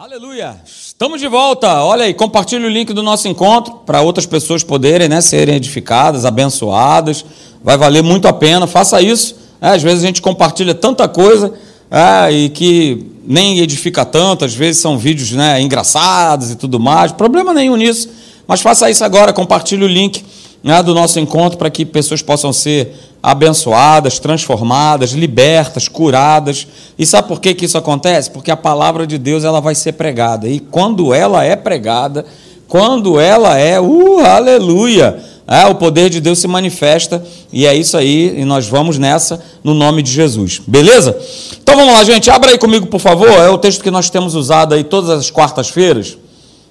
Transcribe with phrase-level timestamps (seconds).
[0.00, 0.54] Aleluia!
[0.64, 1.82] Estamos de volta.
[1.82, 6.24] Olha aí, compartilhe o link do nosso encontro para outras pessoas poderem né, serem edificadas,
[6.24, 7.24] abençoadas.
[7.64, 8.68] Vai valer muito a pena.
[8.68, 9.34] Faça isso.
[9.60, 11.52] É, às vezes a gente compartilha tanta coisa
[11.90, 14.44] é, e que nem edifica tanto.
[14.44, 17.10] Às vezes são vídeos né, engraçados e tudo mais.
[17.10, 18.08] Problema nenhum nisso.
[18.46, 19.32] Mas faça isso agora.
[19.32, 20.24] Compartilhe o link
[20.62, 26.66] né, do nosso encontro para que pessoas possam ser abençoadas, transformadas, libertas, curadas.
[26.98, 28.30] E sabe por que, que isso acontece?
[28.30, 30.48] Porque a palavra de Deus ela vai ser pregada.
[30.48, 32.24] E quando ela é pregada,
[32.66, 37.24] quando ela é, uh, aleluia, é, o poder de Deus se manifesta.
[37.50, 40.60] E é isso aí, e nós vamos nessa no nome de Jesus.
[40.66, 41.18] Beleza?
[41.62, 42.30] Então vamos lá, gente.
[42.30, 43.28] Abra aí comigo, por favor.
[43.28, 46.18] É o texto que nós temos usado aí todas as quartas-feiras.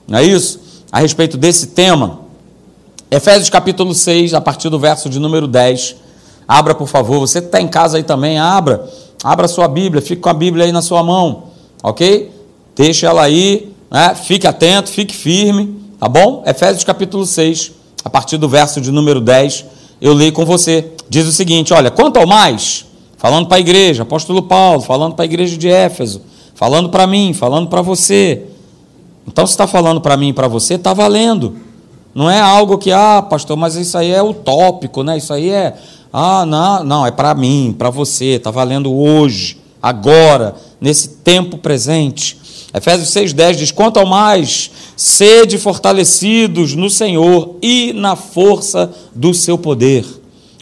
[0.07, 0.59] Não é isso?
[0.91, 2.26] A respeito desse tema.
[3.09, 5.95] Efésios capítulo 6, a partir do verso de número 10.
[6.45, 7.21] Abra, por favor.
[7.21, 8.85] Você que está em casa aí também, abra.
[9.23, 11.45] Abra a sua Bíblia, fique com a Bíblia aí na sua mão,
[11.81, 12.29] ok?
[12.75, 14.13] Deixe ela aí, né?
[14.13, 16.43] fique atento, fique firme, tá bom?
[16.45, 17.71] Efésios capítulo 6,
[18.03, 19.65] a partir do verso de número 10,
[20.01, 20.91] eu leio com você.
[21.09, 22.85] Diz o seguinte: olha, quanto ao mais,
[23.17, 26.21] falando para a igreja, apóstolo Paulo, falando para a igreja de Éfeso,
[26.53, 28.43] falando para mim, falando para você.
[29.25, 31.66] Então, se está falando para mim e para você, está valendo.
[32.17, 35.19] Não é algo que, ah, pastor, mas isso aí é utópico, né?
[35.19, 35.75] Isso aí é.
[36.11, 42.35] Ah, não, não, é para mim, para você, está valendo hoje, agora, nesse tempo presente.
[42.73, 49.55] Efésios 6,10 diz: Quanto ao mais, sede fortalecidos no Senhor e na força do seu
[49.55, 50.03] poder.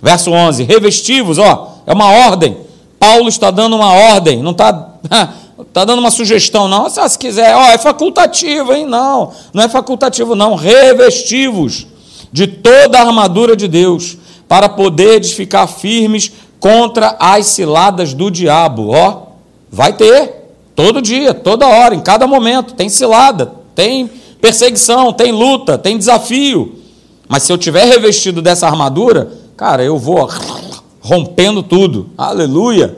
[0.03, 2.57] Verso 11: Revestivos, ó, é uma ordem.
[2.99, 4.95] Paulo está dando uma ordem, não está
[5.67, 6.89] Está dando uma sugestão, não.
[6.89, 8.85] Se, se quiser, ó, é facultativo, hein?
[8.85, 10.55] Não, não é facultativo, não.
[10.55, 11.87] Revestivos
[12.31, 18.89] de toda a armadura de Deus, para poderes ficar firmes contra as ciladas do diabo.
[18.89, 19.27] Ó,
[19.71, 22.73] vai ter, todo dia, toda hora, em cada momento.
[22.73, 24.09] Tem cilada, tem
[24.41, 26.79] perseguição, tem luta, tem desafio.
[27.27, 30.29] Mas se eu tiver revestido dessa armadura, cara, eu vou
[31.01, 32.09] rompendo tudo.
[32.17, 32.95] Aleluia.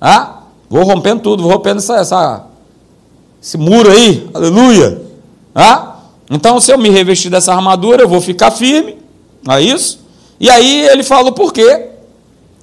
[0.00, 0.35] Ah,
[0.68, 2.46] Vou rompendo tudo, vou rompendo essa, essa,
[3.42, 5.02] esse muro aí, aleluia.
[5.54, 5.96] Ah?
[6.30, 8.98] Então, se eu me revestir dessa armadura, eu vou ficar firme,
[9.44, 10.00] não é isso?
[10.40, 11.86] E aí ele fala o porquê,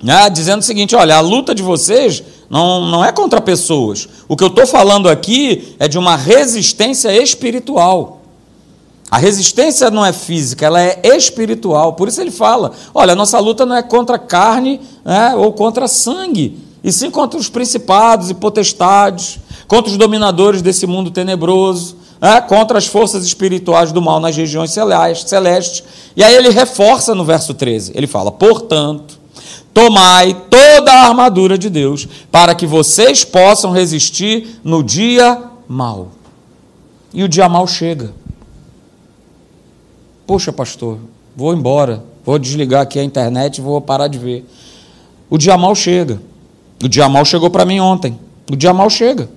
[0.02, 0.30] né?
[0.30, 4.08] dizendo o seguinte: olha, a luta de vocês não, não é contra pessoas.
[4.28, 8.22] O que eu estou falando aqui é de uma resistência espiritual.
[9.10, 11.94] A resistência não é física, ela é espiritual.
[11.94, 15.88] Por isso ele fala: olha, a nossa luta não é contra carne né, ou contra
[15.88, 22.42] sangue, e sim contra os principados e potestades, contra os dominadores desse mundo tenebroso, é,
[22.42, 25.84] contra as forças espirituais do mal nas regiões celestes.
[26.16, 29.20] E aí ele reforça no verso 13: ele fala, portanto,
[29.74, 36.10] tomai toda a armadura de Deus, para que vocês possam resistir no dia mal.
[37.14, 38.14] E o dia mal chega.
[40.26, 41.00] Poxa, pastor,
[41.36, 44.46] vou embora, vou desligar aqui a internet vou parar de ver.
[45.30, 46.22] O dia mal chega.
[46.82, 48.18] O dia mal chegou para mim ontem.
[48.50, 49.30] O dia mal chega.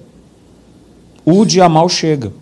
[1.25, 2.33] O dia mal chega.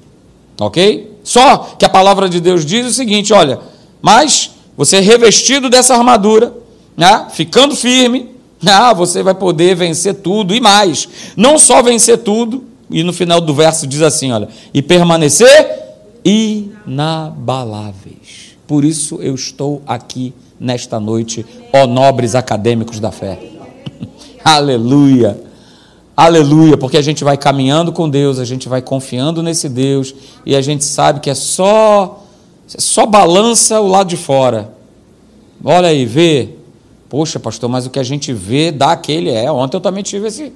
[0.61, 1.13] Ok?
[1.23, 3.59] Só que a palavra de Deus diz o seguinte: olha,
[4.03, 6.53] mas você revestido dessa armadura,
[6.97, 8.35] né, ficando firme,
[8.67, 11.09] ah, você vai poder vencer tudo e mais.
[11.37, 15.83] Não só vencer tudo, e no final do verso diz assim: olha, e permanecer
[16.25, 18.55] inabaláveis.
[18.67, 23.39] Por isso eu estou aqui nesta noite, ó nobres acadêmicos da fé.
[24.45, 25.41] Aleluia.
[26.17, 30.15] Aleluia, porque a gente vai caminhando com Deus, a gente vai confiando nesse Deus
[30.47, 32.25] e a gente sabe que é só
[32.67, 34.73] só balança o lado de fora.
[35.63, 36.51] Olha aí, vê.
[37.09, 39.51] Poxa, pastor, mas o que a gente vê dá aquele é.
[39.51, 40.53] Ontem eu também tive esse.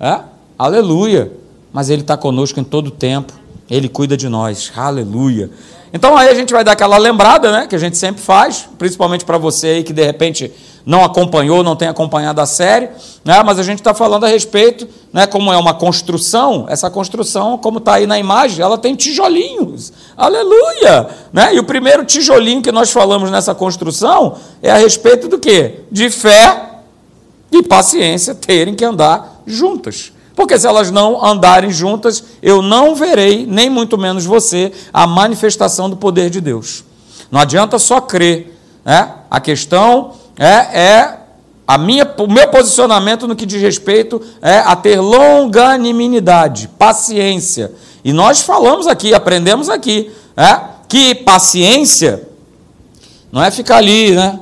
[0.00, 0.20] É?
[0.58, 1.32] Aleluia.
[1.72, 3.32] Mas Ele está conosco em todo tempo.
[3.70, 4.72] Ele cuida de nós.
[4.74, 5.50] Aleluia.
[5.92, 7.66] Então aí a gente vai dar aquela lembrada, né?
[7.66, 10.52] Que a gente sempre faz, principalmente para você aí que de repente
[10.84, 12.88] não acompanhou, não tem acompanhado a série,
[13.24, 13.42] né?
[13.44, 15.26] mas a gente está falando a respeito, né?
[15.26, 21.08] como é uma construção, essa construção, como está aí na imagem, ela tem tijolinhos, aleluia!
[21.32, 21.54] Né?
[21.54, 25.80] E o primeiro tijolinho que nós falamos nessa construção é a respeito do quê?
[25.90, 26.70] De fé
[27.50, 30.12] e paciência terem que andar juntas.
[30.34, 35.90] Porque se elas não andarem juntas, eu não verei, nem muito menos você, a manifestação
[35.90, 36.84] do poder de Deus.
[37.30, 38.58] Não adianta só crer.
[38.84, 39.12] Né?
[39.30, 41.18] A questão é, é
[41.66, 47.72] a minha, o meu posicionamento no que diz respeito é a ter longanimidade, paciência.
[48.04, 52.28] E nós falamos aqui, aprendemos aqui, é, que paciência
[53.30, 54.38] não é ficar ali, né?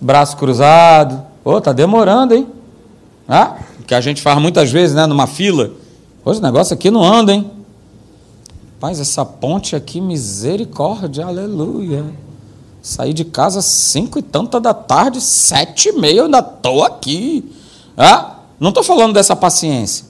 [0.00, 1.24] Braço cruzado.
[1.42, 2.46] Pô, tá demorando, hein?
[3.28, 3.48] É?
[3.86, 5.06] Que a gente faz muitas vezes, né?
[5.06, 5.70] Numa fila.
[6.22, 7.50] Pô, esse negócio aqui não anda, hein?
[8.84, 12.04] Rapaz, essa ponte aqui, misericórdia, aleluia.
[12.82, 17.50] Saí de casa cinco e tanta da tarde, sete e meia, eu ainda estou aqui.
[17.96, 20.04] Ah, não estou falando dessa paciência.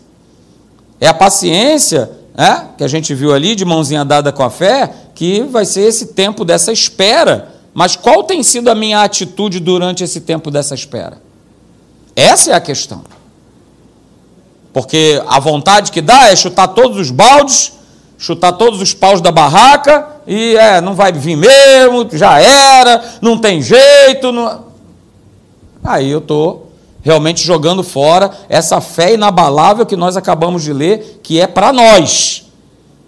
[1.01, 4.93] É a paciência é, que a gente viu ali, de mãozinha dada com a fé,
[5.15, 7.55] que vai ser esse tempo dessa espera.
[7.73, 11.23] Mas qual tem sido a minha atitude durante esse tempo dessa espera?
[12.17, 13.05] Essa é a questão.
[14.75, 17.75] Porque a vontade que dá é chutar todos os baldes,
[18.19, 23.39] chutar todos os paus da barraca e é, não vai vir mesmo, já era, não
[23.39, 24.33] tem jeito.
[24.33, 24.65] Não...
[25.85, 26.73] Aí eu estou
[27.03, 32.47] realmente jogando fora essa fé inabalável que nós acabamos de ler, que é para nós.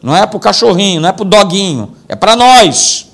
[0.00, 3.08] Não é para o cachorrinho, não é para o doguinho, é para nós.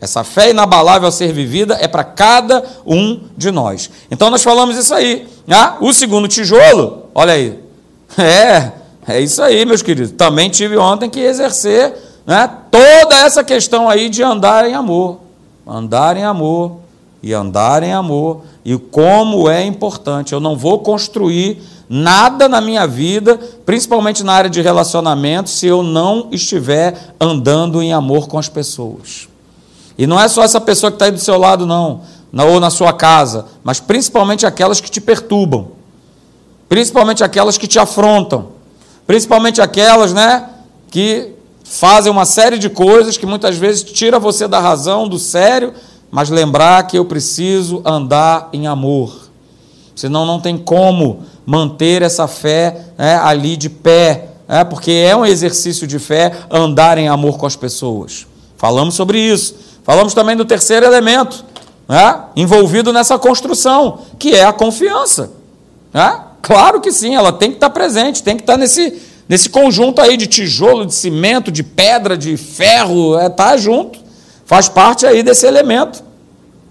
[0.00, 3.90] Essa fé inabalável a ser vivida é para cada um de nós.
[4.08, 5.26] Então nós falamos isso aí.
[5.50, 7.58] Ah, o segundo tijolo, olha aí.
[8.16, 8.72] É,
[9.06, 10.12] é isso aí, meus queridos.
[10.12, 11.94] Também tive ontem que exercer
[12.26, 15.18] né, toda essa questão aí de andar em amor.
[15.66, 16.78] Andar em amor
[17.22, 18.42] e andar em amor.
[18.64, 20.32] E como é importante.
[20.32, 25.82] Eu não vou construir nada na minha vida, principalmente na área de relacionamento, se eu
[25.82, 29.28] não estiver andando em amor com as pessoas.
[29.96, 32.00] E não é só essa pessoa que está aí do seu lado, não,
[32.32, 35.77] ou na sua casa, mas principalmente aquelas que te perturbam,
[36.68, 38.48] principalmente aquelas que te afrontam,
[39.06, 40.48] principalmente aquelas né,
[40.90, 41.32] que
[41.64, 45.72] fazem uma série de coisas que muitas vezes tira você da razão, do sério,
[46.10, 49.28] mas lembrar que eu preciso andar em amor.
[49.94, 55.26] Senão não tem como manter essa fé né, ali de pé, né, porque é um
[55.26, 58.26] exercício de fé andar em amor com as pessoas.
[58.56, 59.54] Falamos sobre isso.
[59.84, 61.44] Falamos também do terceiro elemento
[61.88, 65.30] né, envolvido nessa construção, que é a confiança.
[65.92, 66.24] Né?
[66.42, 70.16] Claro que sim, ela tem que estar presente, tem que estar nesse, nesse conjunto aí
[70.16, 73.98] de tijolo, de cimento, de pedra, de ferro, é, tá junto.
[74.44, 76.02] Faz parte aí desse elemento,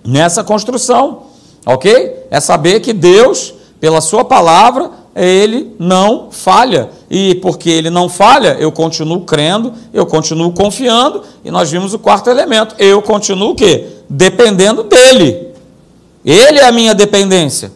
[0.03, 1.27] nessa construção.
[1.65, 2.15] Ok?
[2.31, 6.89] É saber que Deus, pela Sua palavra, ele não falha.
[7.09, 11.99] E porque ele não falha, eu continuo crendo, eu continuo confiando, e nós vimos o
[11.99, 12.75] quarto elemento.
[12.77, 13.85] Eu continuo o quê?
[14.09, 15.47] Dependendo dele.
[16.23, 17.71] Ele é a minha dependência.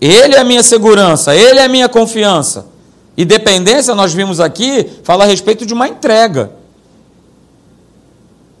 [0.00, 2.66] Ele é a minha segurança, ele é a minha confiança.
[3.16, 6.52] E dependência, nós vimos aqui, fala a respeito de uma entrega.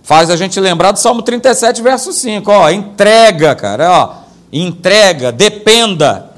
[0.02, 2.50] Faz a gente lembrar do Salmo 37, verso 5.
[2.50, 3.90] Ó, entrega, cara.
[3.90, 4.14] Ó,
[4.52, 6.30] entrega, dependa.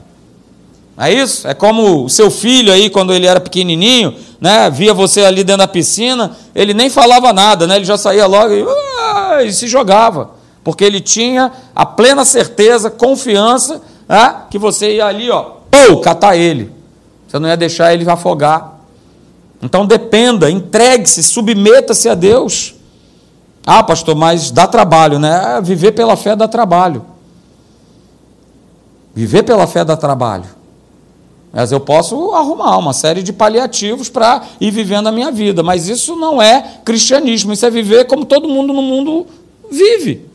[0.98, 1.48] É isso?
[1.48, 5.60] É como o seu filho aí, quando ele era pequenininho, né, via você ali dentro
[5.60, 9.66] da piscina, ele nem falava nada, né, ele já saía logo e, uh, e se
[9.66, 10.32] jogava.
[10.62, 15.52] Porque ele tinha a plena certeza, confiança, né, que você ia ali, ó,
[15.88, 16.72] ou catar ele.
[17.28, 18.80] Você não ia deixar ele afogar.
[19.62, 22.74] Então dependa, entregue-se, submeta-se a Deus.
[23.64, 25.60] Ah, pastor, mas dá trabalho, né?
[25.62, 27.04] Viver pela fé dá trabalho.
[29.14, 30.46] Viver pela fé dá trabalho.
[31.52, 35.62] Mas eu posso arrumar uma série de paliativos para ir vivendo a minha vida.
[35.62, 39.26] Mas isso não é cristianismo, isso é viver como todo mundo no mundo
[39.70, 40.29] vive.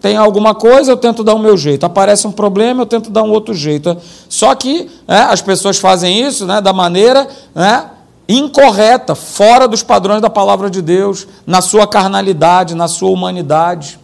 [0.00, 1.84] Tem alguma coisa, eu tento dar o meu jeito.
[1.84, 3.96] Aparece um problema, eu tento dar um outro jeito.
[4.28, 7.90] Só que é, as pessoas fazem isso né, da maneira né,
[8.28, 13.98] incorreta, fora dos padrões da palavra de Deus, na sua carnalidade, na sua humanidade.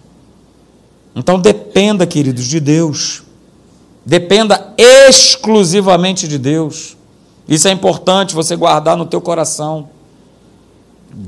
[1.14, 3.22] Então dependa, queridos, de Deus.
[4.04, 6.96] Dependa exclusivamente de Deus.
[7.46, 9.88] Isso é importante você guardar no teu coração.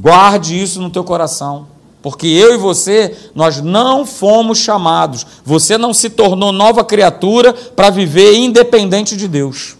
[0.00, 1.69] Guarde isso no teu coração.
[2.07, 5.27] Porque eu e você, nós não fomos chamados.
[5.45, 9.77] Você não se tornou nova criatura para viver independente de Deus.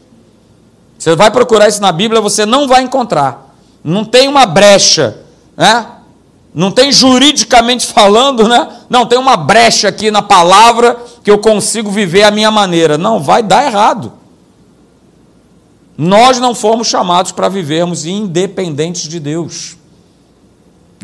[0.99, 3.55] Você vai procurar isso na Bíblia, você não vai encontrar.
[3.85, 5.19] Não tem uma brecha,
[5.57, 5.87] né?
[6.53, 8.71] Não tem juridicamente falando, né?
[8.91, 12.99] Não tem uma brecha aqui na palavra que eu consigo viver a minha maneira.
[12.99, 14.13] Não, vai dar errado.
[15.97, 19.76] Nós não fomos chamados para vivermos independentes de Deus.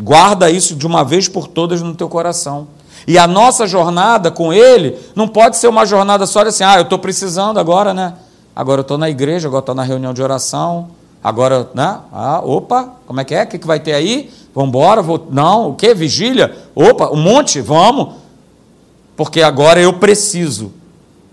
[0.03, 2.67] Guarda isso de uma vez por todas no teu coração.
[3.07, 6.75] E a nossa jornada com Ele não pode ser uma jornada só de assim, ah,
[6.75, 8.13] eu estou precisando agora, né?
[8.53, 10.89] Agora eu estou na igreja, agora estou na reunião de oração,
[11.23, 11.99] agora, né?
[12.11, 13.43] Ah, opa, como é que é?
[13.43, 14.29] O que, que vai ter aí?
[14.53, 15.01] Vamos embora?
[15.01, 15.25] Vou...
[15.31, 15.93] Não, o que?
[15.93, 16.53] Vigília?
[16.75, 17.61] Opa, um monte?
[17.61, 18.15] Vamos.
[19.15, 20.73] Porque agora eu preciso.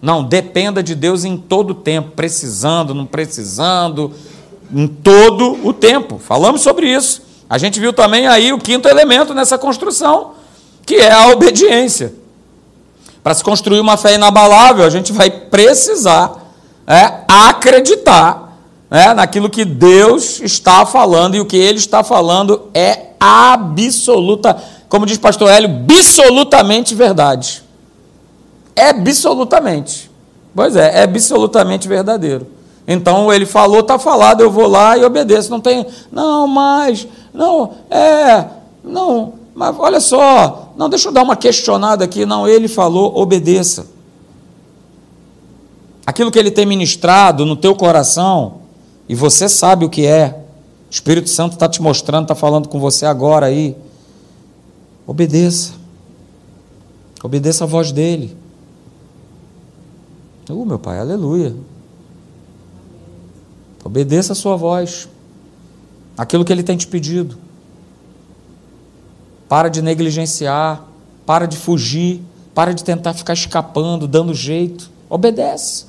[0.00, 4.12] Não, dependa de Deus em todo o tempo, precisando, não precisando,
[4.72, 6.18] em todo o tempo.
[6.18, 7.29] Falamos sobre isso.
[7.50, 10.34] A gente viu também aí o quinto elemento nessa construção,
[10.86, 12.14] que é a obediência.
[13.24, 16.32] Para se construir uma fé inabalável, a gente vai precisar
[16.86, 18.56] é, acreditar
[18.88, 24.56] né, naquilo que Deus está falando e o que ele está falando é absoluta,
[24.88, 27.64] como diz pastor Hélio, absolutamente verdade.
[28.76, 30.08] É absolutamente.
[30.54, 32.46] Pois é, é absolutamente verdadeiro.
[32.92, 35.48] Então ele falou, está falado, eu vou lá e obedeço.
[35.48, 38.46] Não tem, não, mas, não, é,
[38.82, 42.26] não, mas olha só, não, deixa eu dar uma questionada aqui.
[42.26, 43.86] Não, ele falou, obedeça.
[46.04, 48.54] Aquilo que ele tem ministrado no teu coração,
[49.08, 50.42] e você sabe o que é.
[50.88, 53.76] O Espírito Santo está te mostrando, está falando com você agora aí.
[55.06, 55.74] Obedeça.
[57.22, 58.36] Obedeça a voz dele.
[60.48, 61.54] Uh, meu pai, aleluia.
[63.84, 65.08] Obedeça a sua voz.
[66.16, 67.38] Aquilo que ele tem te pedido.
[69.48, 70.84] Para de negligenciar,
[71.26, 72.22] para de fugir,
[72.54, 74.90] para de tentar ficar escapando, dando jeito.
[75.08, 75.86] Obedece.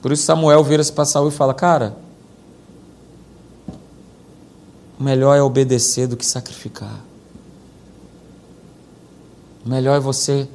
[0.00, 1.96] Por isso Samuel vira-se para Saul e fala: Cara,
[4.98, 7.00] melhor é obedecer do que sacrificar.
[9.64, 10.48] Melhor é você.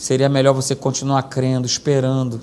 [0.00, 2.40] Seria melhor você continuar crendo, esperando.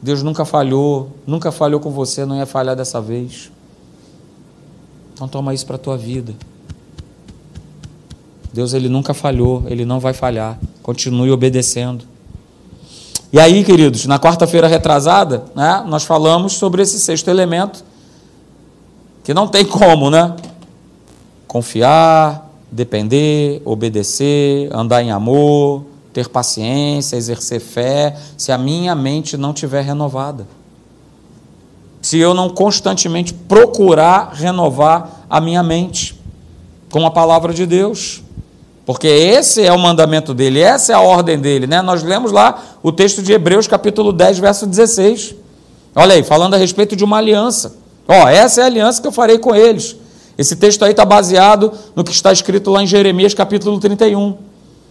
[0.00, 3.50] Deus nunca falhou, nunca falhou com você, não ia falhar dessa vez.
[5.12, 6.36] Então toma isso para a tua vida.
[8.52, 10.56] Deus ele nunca falhou, ele não vai falhar.
[10.84, 12.04] Continue obedecendo.
[13.32, 17.84] E aí, queridos, na quarta-feira retrasada, né, nós falamos sobre esse sexto elemento,
[19.24, 20.36] que não tem como, né?
[21.48, 22.43] Confiar,
[22.74, 29.82] depender, obedecer, andar em amor, ter paciência, exercer fé, se a minha mente não tiver
[29.82, 30.46] renovada.
[32.02, 36.20] Se eu não constantemente procurar renovar a minha mente
[36.90, 38.22] com a palavra de Deus.
[38.84, 41.80] Porque esse é o mandamento dele, essa é a ordem dele, né?
[41.80, 45.34] Nós lemos lá o texto de Hebreus, capítulo 10, verso 16.
[45.94, 47.76] Olha aí, falando a respeito de uma aliança.
[48.06, 49.96] Ó, essa é a aliança que eu farei com eles.
[50.36, 54.36] Esse texto aí está baseado no que está escrito lá em Jeremias, capítulo 31.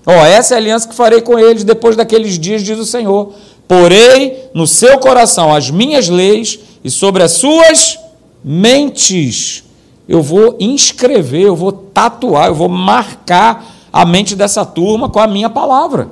[0.06, 3.34] Ó, essa é a aliança que farei com eles depois daqueles dias, diz o Senhor.
[3.68, 7.98] Porei no seu coração as minhas leis e sobre as suas
[8.44, 9.64] mentes
[10.08, 15.28] eu vou inscrever, eu vou tatuar, eu vou marcar a mente dessa turma com a
[15.28, 16.10] minha palavra.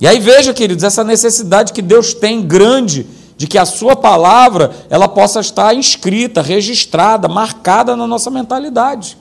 [0.00, 4.70] E aí veja, queridos, essa necessidade que Deus tem grande de que a sua palavra
[4.88, 9.16] ela possa estar inscrita, registrada, marcada na nossa mentalidade.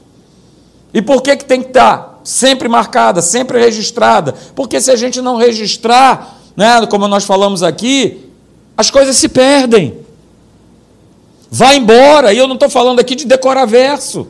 [0.94, 4.34] E por que, que tem que estar sempre marcada, sempre registrada?
[4.56, 8.30] Porque se a gente não registrar, né, como nós falamos aqui,
[8.78, 10.00] as coisas se perdem.
[11.50, 14.28] Vai embora, e eu não estou falando aqui de decorar verso.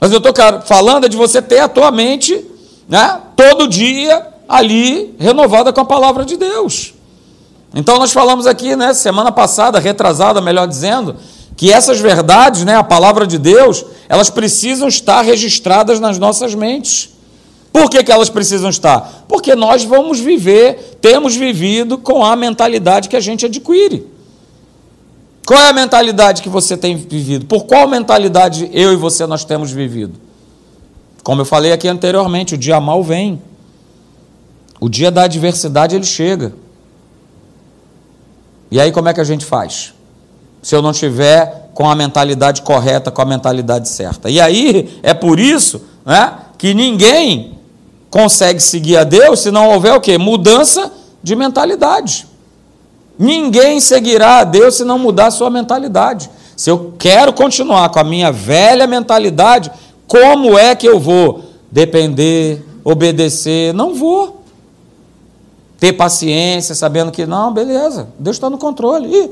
[0.00, 0.32] Mas eu estou
[0.64, 2.44] falando de você ter a tua mente
[2.88, 6.94] né, todo dia ali renovada com a palavra de Deus.
[7.74, 11.16] Então nós falamos aqui, né, semana passada, retrasada, melhor dizendo,
[11.56, 17.10] que essas verdades, né, a palavra de Deus, elas precisam estar registradas nas nossas mentes.
[17.72, 19.24] Por que, que elas precisam estar?
[19.28, 24.06] Porque nós vamos viver, temos vivido com a mentalidade que a gente adquire.
[25.46, 27.46] Qual é a mentalidade que você tem vivido?
[27.46, 30.14] Por qual mentalidade eu e você nós temos vivido?
[31.22, 33.40] Como eu falei aqui anteriormente, o dia mal vem.
[34.80, 36.52] O dia da adversidade ele chega.
[38.70, 39.94] E aí como é que a gente faz?
[40.62, 44.28] Se eu não tiver com a mentalidade correta, com a mentalidade certa.
[44.28, 47.56] E aí é por isso, né, que ninguém
[48.10, 50.18] consegue seguir a Deus se não houver o quê?
[50.18, 52.26] Mudança de mentalidade.
[53.18, 56.30] Ninguém seguirá a Deus se não mudar a sua mentalidade.
[56.56, 59.70] Se eu quero continuar com a minha velha mentalidade,
[60.06, 63.72] como é que eu vou depender, obedecer?
[63.72, 64.37] Não vou.
[65.78, 69.08] Ter paciência, sabendo que, não, beleza, Deus está no controle.
[69.08, 69.30] Ih,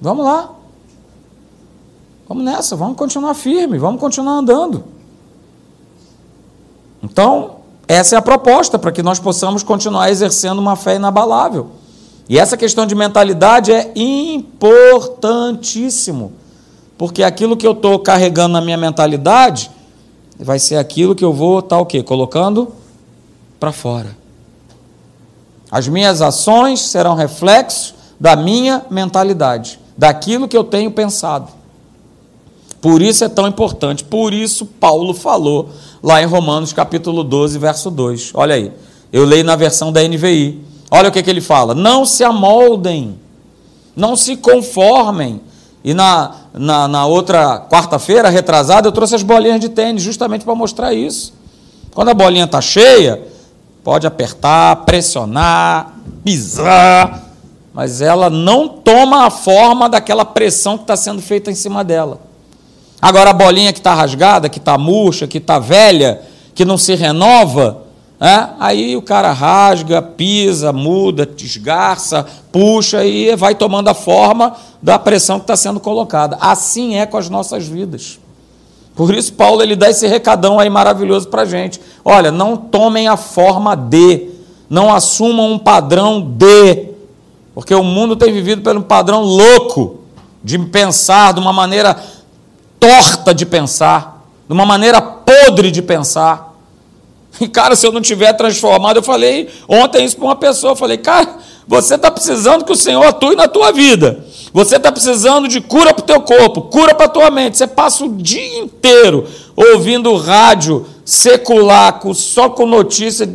[0.00, 0.50] vamos lá.
[2.28, 4.82] Vamos nessa, vamos continuar firme, vamos continuar andando.
[7.02, 11.68] Então, essa é a proposta para que nós possamos continuar exercendo uma fé inabalável.
[12.28, 16.32] E essa questão de mentalidade é importantíssimo,
[16.98, 19.70] porque aquilo que eu estou carregando na minha mentalidade
[20.36, 22.02] vai ser aquilo que eu vou estar tá, o quê?
[22.02, 22.72] Colocando
[23.60, 24.25] para fora.
[25.70, 31.48] As minhas ações serão reflexos da minha mentalidade, daquilo que eu tenho pensado.
[32.80, 35.70] Por isso é tão importante, por isso Paulo falou
[36.02, 38.30] lá em Romanos capítulo 12, verso 2.
[38.34, 38.72] Olha aí,
[39.12, 40.62] eu leio na versão da NVI.
[40.90, 43.18] Olha o que, que ele fala: não se amoldem,
[43.94, 45.40] não se conformem.
[45.82, 50.54] E na, na, na outra quarta-feira, retrasada, eu trouxe as bolinhas de tênis justamente para
[50.54, 51.32] mostrar isso.
[51.94, 53.22] Quando a bolinha está cheia,
[53.86, 55.92] pode apertar, pressionar,
[56.24, 57.22] pisar,
[57.72, 62.18] mas ela não toma a forma daquela pressão que está sendo feita em cima dela.
[63.00, 66.20] Agora, a bolinha que está rasgada, que está murcha, que está velha,
[66.52, 67.84] que não se renova,
[68.20, 68.48] é?
[68.58, 75.38] aí o cara rasga, pisa, muda, desgarça, puxa e vai tomando a forma da pressão
[75.38, 76.36] que está sendo colocada.
[76.40, 78.18] Assim é com as nossas vidas.
[78.96, 81.78] Por isso, Paulo ele dá esse recadão aí maravilhoso para a gente.
[82.02, 84.30] Olha, não tomem a forma de,
[84.70, 86.88] não assumam um padrão de,
[87.54, 90.00] porque o mundo tem vivido pelo padrão louco
[90.42, 91.94] de pensar, de uma maneira
[92.80, 96.54] torta de pensar, de uma maneira podre de pensar.
[97.38, 100.76] E, cara, se eu não tiver transformado, eu falei ontem isso para uma pessoa, eu
[100.76, 101.36] falei, cara,
[101.68, 104.24] você está precisando que o Senhor atue na tua vida.
[104.56, 107.58] Você está precisando de cura para o teu corpo, cura para a tua mente.
[107.58, 113.28] Você passa o dia inteiro ouvindo rádio secular, só com notícia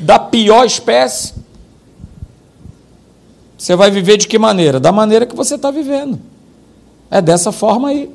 [0.00, 1.32] da pior espécie.
[3.56, 4.78] Você vai viver de que maneira?
[4.78, 6.20] Da maneira que você está vivendo.
[7.10, 8.10] É dessa forma aí.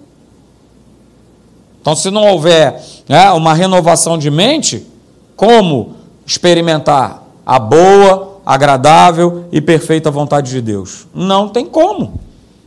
[1.81, 2.79] Então, se não houver
[3.09, 4.85] né, uma renovação de mente,
[5.35, 11.07] como experimentar a boa, agradável e perfeita vontade de Deus?
[11.15, 12.21] Não tem como.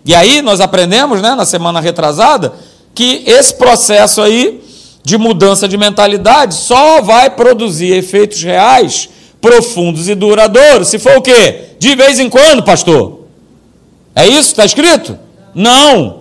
[0.06, 2.54] E aí nós aprendemos, né, na semana retrasada,
[2.94, 4.62] que esse processo aí
[5.02, 9.08] de mudança de mentalidade só vai produzir efeitos reais,
[9.40, 11.70] profundos e duradouros, se for o quê?
[11.80, 13.22] De vez em quando, pastor.
[14.14, 15.18] É isso está escrito?
[15.52, 16.20] Não.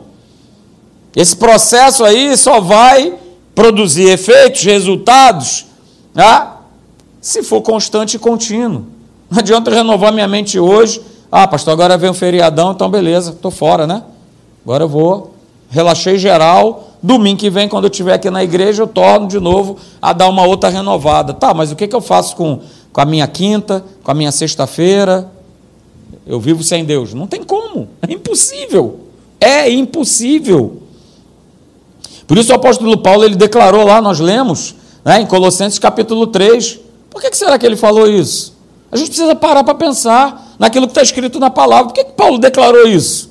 [1.15, 3.13] Esse processo aí só vai
[3.53, 5.67] produzir efeitos, resultados,
[6.13, 6.47] né,
[7.21, 8.87] se for constante e contínuo.
[9.29, 11.01] Não adianta renovar minha mente hoje
[11.37, 14.03] ah, pastor, agora vem um feriadão, então beleza, estou fora, né?
[14.63, 15.35] Agora eu vou,
[15.69, 16.91] relaxei geral.
[17.03, 20.29] Domingo que vem, quando eu estiver aqui na igreja, eu torno de novo a dar
[20.29, 21.33] uma outra renovada.
[21.33, 22.61] Tá, mas o que, que eu faço com,
[22.93, 25.29] com a minha quinta, com a minha sexta-feira?
[26.25, 27.13] Eu vivo sem Deus.
[27.13, 29.01] Não tem como, é impossível.
[29.37, 30.83] É impossível.
[32.25, 36.79] Por isso o apóstolo Paulo ele declarou lá, nós lemos, né, em Colossenses capítulo 3.
[37.09, 38.54] Por que, que será que ele falou isso?
[38.95, 41.87] A gente precisa parar para pensar naquilo que está escrito na palavra.
[41.87, 43.29] Por que, que Paulo declarou isso?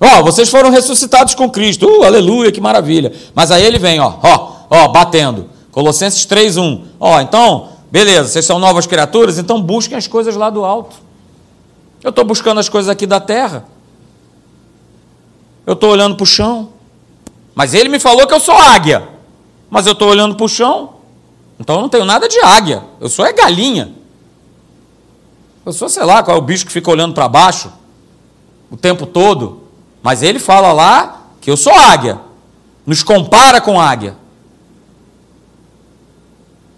[0.00, 1.88] Ó, vocês foram ressuscitados com Cristo.
[1.88, 3.12] Uh, aleluia, que maravilha.
[3.34, 5.50] Mas aí ele vem, ó, ó, ó, batendo.
[5.72, 6.82] Colossenses 3:1.
[7.00, 10.94] Ó, então, beleza, vocês são novas criaturas, então busquem as coisas lá do alto.
[12.00, 13.64] Eu estou buscando as coisas aqui da terra.
[15.66, 16.68] Eu estou olhando para o chão.
[17.56, 19.02] Mas ele me falou que eu sou águia.
[19.68, 20.90] Mas eu estou olhando para o chão.
[21.58, 22.84] Então eu não tenho nada de águia.
[23.00, 23.96] Eu sou é galinha.
[25.66, 27.72] Eu sou, sei lá, qual é o bicho que fica olhando para baixo
[28.70, 29.62] o tempo todo.
[30.00, 32.20] Mas ele fala lá que eu sou águia.
[32.86, 34.16] Nos compara com águia.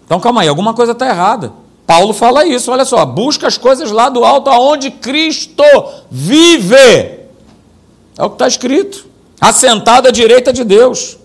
[0.03, 1.53] Então calma aí, alguma coisa está errada.
[1.85, 5.63] Paulo fala isso, olha só, busca as coisas lá do alto aonde Cristo
[6.09, 6.75] vive.
[6.75, 9.05] É o que está escrito.
[9.39, 11.17] Assentado à direita de Deus.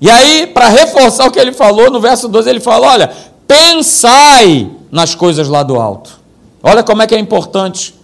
[0.00, 3.12] E aí, para reforçar o que ele falou, no verso 12 ele fala: olha,
[3.46, 6.17] pensai nas coisas lá do alto.
[6.62, 7.94] Olha como é que é importante.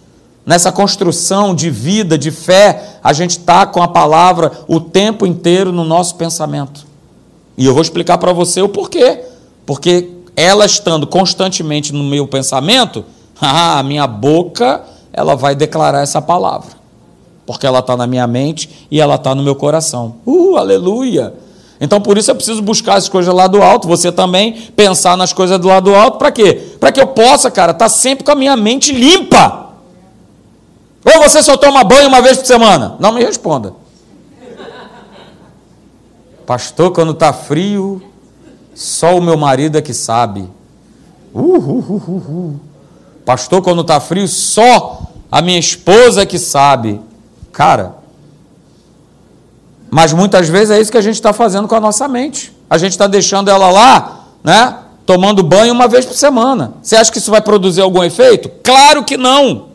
[0.45, 5.71] Nessa construção de vida, de fé, a gente está com a palavra o tempo inteiro
[5.71, 6.85] no nosso pensamento.
[7.57, 9.23] E eu vou explicar para você o porquê.
[9.65, 13.03] Porque ela estando constantemente no meu pensamento,
[13.41, 16.75] a minha boca ela vai declarar essa palavra.
[17.45, 20.15] Porque ela está na minha mente e ela está no meu coração.
[20.25, 21.33] Uh, aleluia!
[21.79, 25.33] Então por isso eu preciso buscar as coisas lá do alto, você também pensar nas
[25.33, 26.75] coisas do lado alto, para quê?
[26.79, 29.69] Para que eu possa, cara, estar tá sempre com a minha mente limpa.
[31.03, 32.95] Ou você só toma banho uma vez por semana?
[32.99, 33.73] Não me responda.
[36.45, 38.01] Pastor, quando está frio,
[38.73, 40.49] só o meu marido é que sabe.
[41.33, 42.59] Uh, uh, uh, uh
[43.25, 47.01] Pastor, quando está frio, só a minha esposa é que sabe.
[47.51, 47.95] Cara,
[49.95, 52.51] mas muitas vezes é isso que a gente está fazendo com a nossa mente.
[52.69, 54.79] A gente está deixando ela lá, né?
[55.05, 56.73] Tomando banho uma vez por semana.
[56.83, 58.51] Você acha que isso vai produzir algum efeito?
[58.61, 59.67] Claro que não.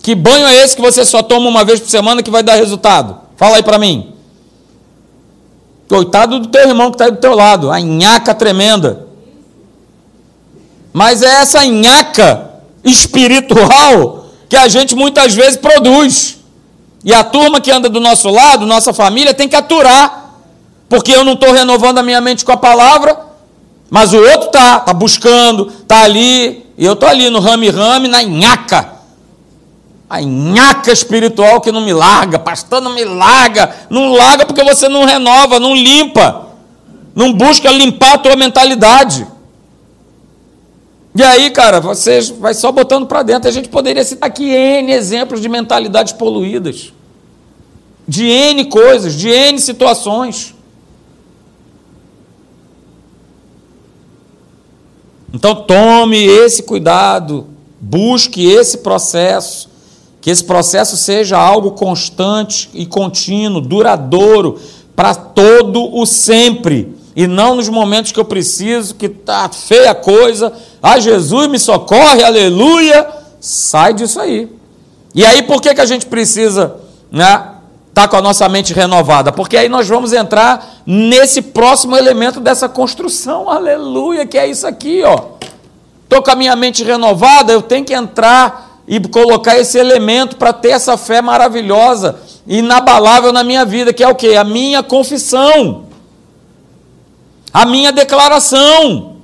[0.00, 2.54] Que banho é esse que você só toma uma vez por semana que vai dar
[2.54, 3.18] resultado?
[3.36, 4.14] Fala aí para mim.
[5.88, 9.08] Coitado do teu irmão que está aí do teu lado, a nhaca tremenda.
[10.92, 12.48] Mas é essa nhaca
[12.84, 16.38] espiritual que a gente muitas vezes produz.
[17.04, 20.34] E a turma que anda do nosso lado, nossa família, tem que aturar.
[20.88, 23.18] Porque eu não estou renovando a minha mente com a palavra,
[23.88, 28.22] mas o outro está, está buscando, está ali, e eu estou ali no rame-rame, na
[28.22, 29.00] nhaca.
[30.08, 34.88] A nhaca espiritual que não me larga, pastor não me larga, não larga porque você
[34.88, 36.48] não renova, não limpa,
[37.14, 39.26] não busca limpar a tua mentalidade.
[41.14, 43.48] E aí, cara, você vai só botando para dentro.
[43.48, 46.92] A gente poderia citar aqui N exemplos de mentalidades poluídas.
[48.06, 50.54] De N coisas, de N situações.
[55.32, 57.46] Então tome esse cuidado,
[57.80, 59.70] busque esse processo,
[60.20, 64.58] que esse processo seja algo constante e contínuo, duradouro,
[64.94, 69.94] para todo o sempre, e não nos momentos que eu preciso, que tá feia a
[69.94, 73.06] coisa, ah, Jesus me socorre, aleluia,
[73.38, 74.50] sai disso aí.
[75.14, 76.76] E aí por que, que a gente precisa,
[77.12, 77.56] né,
[77.92, 79.30] tá com a nossa mente renovada?
[79.30, 85.02] Porque aí nós vamos entrar nesse próximo elemento dessa construção, aleluia, que é isso aqui,
[85.04, 85.36] ó.
[86.04, 90.54] Estou com a minha mente renovada, eu tenho que entrar e colocar esse elemento para
[90.54, 94.36] ter essa fé maravilhosa, inabalável na minha vida, que é o que?
[94.36, 95.89] A minha confissão,
[97.52, 99.16] a minha declaração.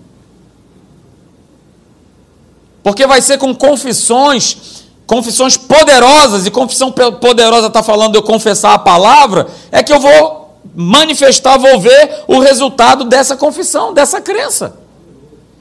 [2.83, 8.79] Porque vai ser com confissões, confissões poderosas, e confissão poderosa está falando eu confessar a
[8.79, 14.77] palavra, é que eu vou manifestar, vou ver o resultado dessa confissão, dessa crença.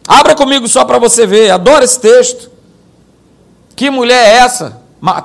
[0.08, 2.52] Abra comigo só para você ver, adoro esse texto.
[3.76, 4.82] Que mulher é essa?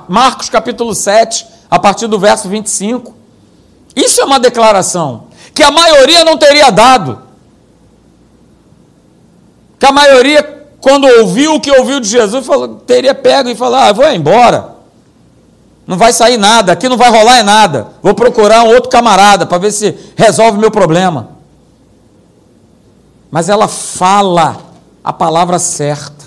[0.09, 3.15] Marcos capítulo 7, a partir do verso 25.
[3.95, 7.30] Isso é uma declaração que a maioria não teria dado.
[9.81, 10.43] Que a maioria,
[10.79, 14.75] quando ouviu o que ouviu de Jesus, falou, teria pego e falado: ah, vou embora.
[15.87, 17.87] Não vai sair nada, aqui não vai rolar é nada.
[17.99, 21.29] Vou procurar um outro camarada para ver se resolve meu problema.
[23.31, 24.57] Mas ela fala
[25.03, 26.25] a palavra certa,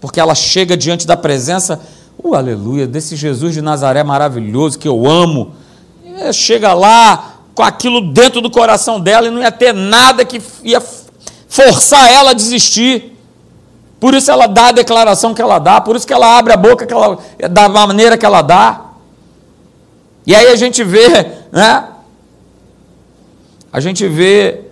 [0.00, 1.78] porque ela chega diante da presença,
[2.18, 5.52] uh, aleluia, desse Jesus de Nazaré maravilhoso que eu amo.
[6.32, 10.80] Chega lá com aquilo dentro do coração dela e não ia ter nada que ia
[11.54, 13.16] forçar ela a desistir.
[14.00, 16.56] Por isso ela dá a declaração que ela dá, por isso que ela abre a
[16.56, 17.16] boca que ela,
[17.48, 18.80] da maneira que ela dá.
[20.26, 21.08] E aí a gente vê,
[21.52, 21.84] né?
[23.72, 24.62] A gente vê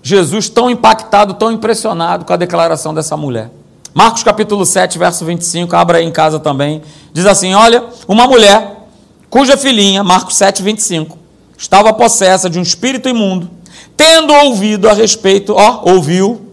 [0.00, 3.50] Jesus tão impactado, tão impressionado com a declaração dessa mulher.
[3.92, 6.82] Marcos capítulo 7, verso 25, abra aí em casa também.
[7.12, 8.86] Diz assim: Olha, uma mulher
[9.28, 11.18] cuja filhinha, Marcos 7, 25,
[11.58, 13.50] estava possessa de um espírito imundo,
[13.96, 16.52] tendo ouvido a respeito, ó, ouviu.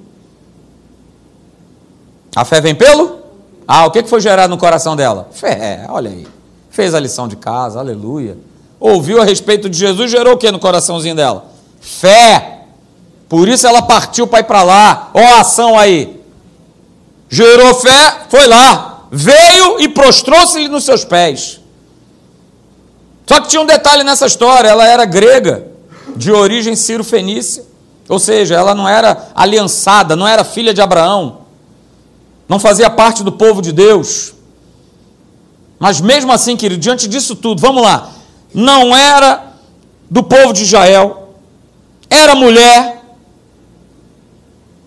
[2.36, 3.20] A fé vem pelo?
[3.68, 5.30] Ah, o que foi gerado no coração dela?
[5.32, 6.28] Fé, olha aí.
[6.70, 8.38] Fez a lição de casa, aleluia.
[8.80, 11.46] Ouviu a respeito de Jesus, gerou o que no coraçãozinho dela?
[11.80, 12.62] Fé.
[13.30, 15.12] Por isso ela partiu para ir para lá.
[15.14, 16.22] Ó a ação aí.
[17.30, 19.06] Gerou fé, foi lá.
[19.12, 21.62] Veio e prostrou-se-lhe nos seus pés.
[23.28, 25.68] Só que tinha um detalhe nessa história: ela era grega,
[26.16, 27.66] de origem ciro-fenícia.
[28.10, 31.40] Ou seja, ela não era aliançada, não era filha de Abraão,
[32.48, 34.34] não fazia parte do povo de Deus.
[35.80, 38.12] Mas mesmo assim, querido, diante disso tudo, vamos lá,
[38.54, 39.54] não era
[40.10, 41.36] do povo de Israel,
[42.10, 43.02] era mulher,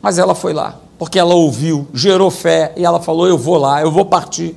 [0.01, 3.81] mas ela foi lá, porque ela ouviu, gerou fé e ela falou: Eu vou lá,
[3.83, 4.55] eu vou partir.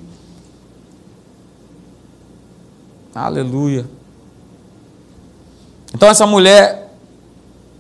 [3.16, 3.99] Aleluia.
[5.94, 6.92] Então essa mulher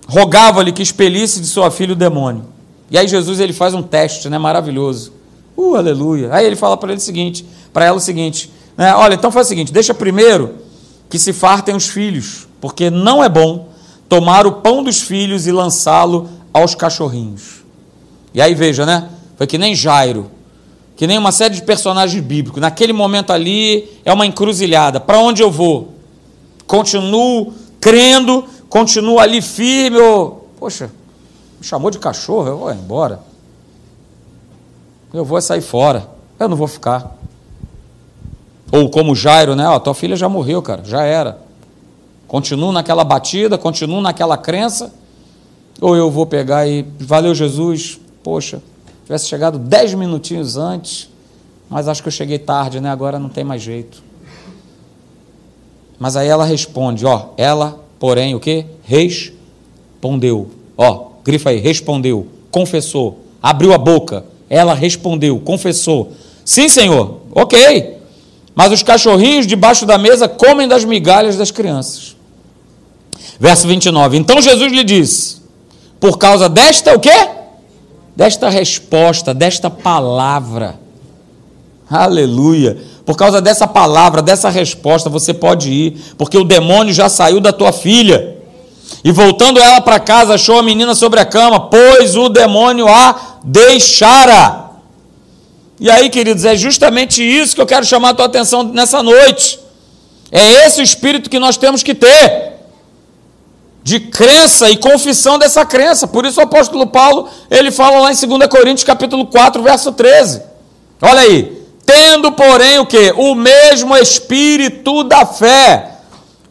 [0.07, 2.45] rogava-lhe que expelisse de sua filha o demônio.
[2.89, 5.13] E aí Jesus ele faz um teste, né, maravilhoso.
[5.55, 6.33] Uh, aleluia.
[6.33, 9.47] Aí ele fala para ele o seguinte, para ela o seguinte, né, olha, então faz
[9.47, 10.55] o seguinte, deixa primeiro
[11.09, 13.69] que se fartem os filhos, porque não é bom
[14.07, 17.63] tomar o pão dos filhos e lançá-lo aos cachorrinhos.
[18.33, 19.09] E aí veja, né?
[19.37, 20.29] Foi que nem Jairo,
[20.95, 22.59] que nem uma série de personagens bíblicos.
[22.59, 24.99] Naquele momento ali é uma encruzilhada.
[24.99, 25.93] Para onde eu vou?
[26.67, 29.97] Continuo crendo, continuo ali firme.
[29.97, 30.91] Ou, poxa,
[31.59, 33.19] me chamou de cachorro, eu vou embora.
[35.13, 36.07] Eu vou sair fora.
[36.39, 37.17] Eu não vou ficar.
[38.71, 39.67] Ou como Jairo, né?
[39.67, 41.39] Ó, tua filha já morreu, cara, já era.
[42.27, 44.93] Continuo naquela batida, continuo naquela crença.
[45.81, 48.61] Ou eu vou pegar e, valeu Jesus, poxa,
[49.05, 51.09] tivesse chegado dez minutinhos antes,
[51.69, 52.91] mas acho que eu cheguei tarde, né?
[52.91, 54.03] Agora não tem mais jeito.
[55.99, 58.65] Mas aí ela responde, ó, ela, porém, o que?
[58.83, 60.49] Respondeu.
[60.77, 66.13] Ó, grifa aí, respondeu, confessou, abriu a boca, ela respondeu, confessou.
[66.45, 67.97] Sim, Senhor, ok.
[68.55, 72.15] Mas os cachorrinhos debaixo da mesa comem das migalhas das crianças.
[73.39, 74.17] Verso 29.
[74.17, 75.41] Então Jesus lhe disse:
[75.99, 77.39] Por causa desta, o quê?
[78.19, 80.77] desta resposta, desta palavra.
[81.89, 82.77] Aleluia.
[83.09, 87.51] Por causa dessa palavra, dessa resposta, você pode ir, porque o demônio já saiu da
[87.51, 88.37] tua filha.
[89.03, 93.39] E voltando ela para casa, achou a menina sobre a cama, pois o demônio a
[93.43, 94.73] deixara.
[95.79, 99.59] E aí, queridos, é justamente isso que eu quero chamar a tua atenção nessa noite.
[100.31, 102.59] É esse o espírito que nós temos que ter.
[103.81, 106.07] De crença e confissão dessa crença.
[106.07, 110.43] Por isso o apóstolo Paulo, ele fala lá em 2 Coríntios capítulo 4, verso 13.
[111.01, 111.58] Olha aí.
[111.89, 113.11] Tendo, porém, o que?
[113.17, 115.95] O mesmo espírito da fé.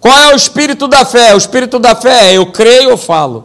[0.00, 1.32] Qual é o espírito da fé?
[1.32, 3.44] O espírito da fé é eu creio ou falo.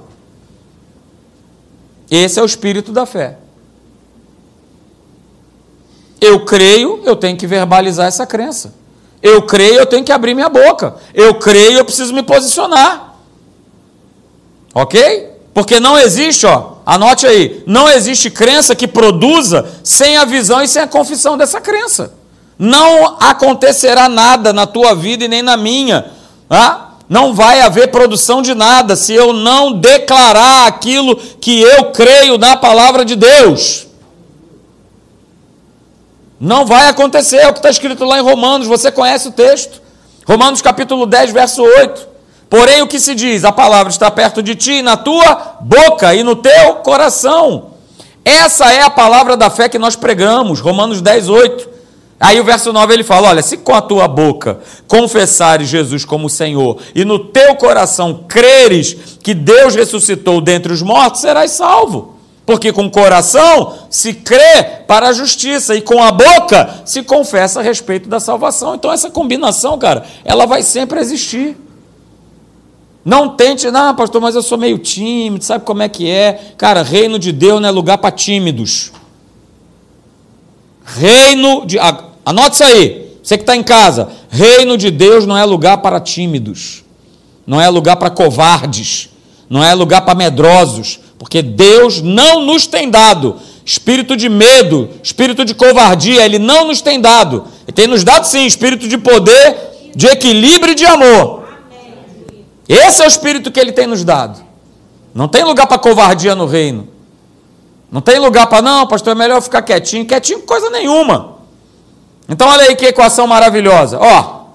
[2.09, 3.37] Esse é o espírito da fé.
[6.19, 8.73] Eu creio, eu tenho que verbalizar essa crença.
[9.21, 10.95] Eu creio, eu tenho que abrir minha boca.
[11.13, 13.19] Eu creio, eu preciso me posicionar.
[14.73, 15.29] Ok?
[15.53, 20.67] Porque não existe, ó, anote aí, não existe crença que produza sem a visão e
[20.67, 22.13] sem a confissão dessa crença.
[22.57, 26.11] Não acontecerá nada na tua vida e nem na minha.
[26.49, 26.91] Ah?
[27.09, 32.55] Não vai haver produção de nada se eu não declarar aquilo que eu creio na
[32.55, 33.87] palavra de Deus.
[36.39, 39.81] Não vai acontecer, é o que está escrito lá em Romanos, você conhece o texto.
[40.27, 42.12] Romanos capítulo 10, verso 8.
[42.53, 43.43] Porém, o que se diz?
[43.43, 47.71] A palavra está perto de ti, na tua boca e no teu coração.
[48.23, 51.69] Essa é a palavra da fé que nós pregamos, Romanos 10, 8.
[52.19, 56.29] Aí o verso 9 ele fala: Olha, se com a tua boca confessares Jesus como
[56.29, 62.19] Senhor e no teu coração creres que Deus ressuscitou dentre os mortos, serás salvo.
[62.45, 67.61] Porque com o coração se crê para a justiça e com a boca se confessa
[67.61, 68.75] a respeito da salvação.
[68.75, 71.62] Então essa combinação, cara, ela vai sempre existir.
[73.05, 76.53] Não tente, não, pastor, mas eu sou meio tímido, sabe como é que é?
[76.57, 78.91] Cara, reino de Deus não é lugar para tímidos.
[80.85, 81.77] Reino de.
[82.25, 84.09] Anote isso aí, você que está em casa.
[84.29, 86.83] Reino de Deus não é lugar para tímidos,
[87.45, 89.09] não é lugar para covardes,
[89.49, 93.35] não é lugar para medrosos, porque Deus não nos tem dado
[93.65, 97.45] espírito de medo, espírito de covardia, Ele não nos tem dado.
[97.65, 101.42] Ele tem nos dado sim espírito de poder, de equilíbrio e de amor.
[102.67, 104.41] Esse é o espírito que Ele tem nos dado.
[105.13, 106.87] Não tem lugar para covardia no reino.
[107.91, 110.05] Não tem lugar para, não, pastor, é melhor ficar quietinho.
[110.05, 111.37] Quietinho, coisa nenhuma.
[112.27, 113.99] Então, olha aí que equação maravilhosa.
[114.01, 114.45] Ó,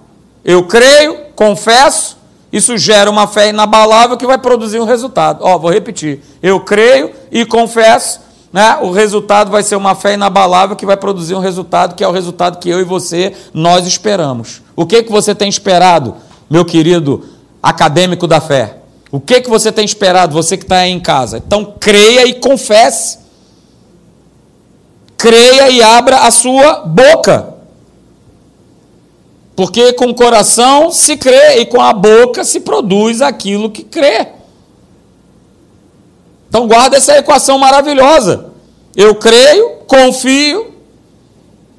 [0.44, 2.16] eu creio, confesso,
[2.52, 5.44] isso gera uma fé inabalável que vai produzir um resultado.
[5.44, 6.20] Ó, vou repetir.
[6.42, 8.20] Eu creio e confesso,
[8.52, 8.78] né?
[8.80, 12.12] O resultado vai ser uma fé inabalável que vai produzir um resultado que é o
[12.12, 14.62] resultado que eu e você nós esperamos.
[14.74, 16.16] O que que você tem esperado,
[16.48, 17.22] meu querido
[17.62, 18.76] acadêmico da fé?
[19.10, 21.38] O que que você tem esperado, você que está aí em casa?
[21.38, 23.18] Então creia e confesse.
[25.16, 27.54] Creia e abra a sua boca.
[29.56, 34.28] Porque com o coração se crê e com a boca se produz aquilo que crê.
[36.48, 38.52] Então guarda essa equação maravilhosa.
[38.94, 40.74] Eu creio, confio,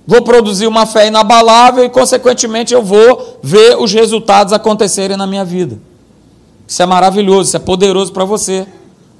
[0.09, 5.45] vou produzir uma fé inabalável e, consequentemente, eu vou ver os resultados acontecerem na minha
[5.45, 5.77] vida.
[6.67, 8.65] Isso é maravilhoso, isso é poderoso para você.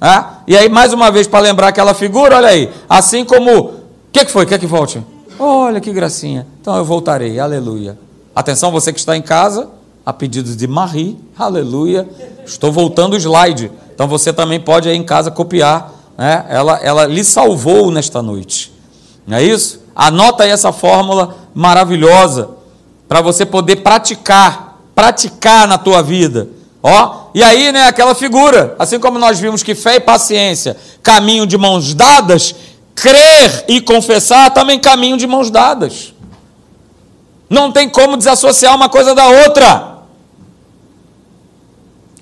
[0.00, 0.24] É?
[0.48, 2.68] E aí, mais uma vez, para lembrar aquela figura, olha aí.
[2.88, 3.52] Assim como.
[3.52, 3.72] O
[4.10, 4.44] que, que foi?
[4.44, 5.00] Quer que volte?
[5.38, 6.44] Olha que gracinha.
[6.60, 7.38] Então eu voltarei.
[7.38, 7.96] Aleluia.
[8.34, 9.68] Atenção, você que está em casa,
[10.04, 12.08] a pedidos de Marie, aleluia.
[12.44, 13.70] Estou voltando o slide.
[13.94, 15.92] Então você também pode aí em casa copiar.
[16.18, 16.46] Né?
[16.48, 18.72] Ela, ela lhe salvou nesta noite.
[19.24, 19.79] Não é isso?
[19.94, 22.50] Anota aí essa fórmula maravilhosa
[23.08, 26.48] para você poder praticar, praticar na tua vida.
[26.82, 31.46] Ó, e aí, né, aquela figura, assim como nós vimos que fé e paciência, caminho
[31.46, 32.54] de mãos dadas,
[32.94, 36.14] crer e confessar também caminho de mãos dadas.
[37.48, 39.99] Não tem como desassociar uma coisa da outra.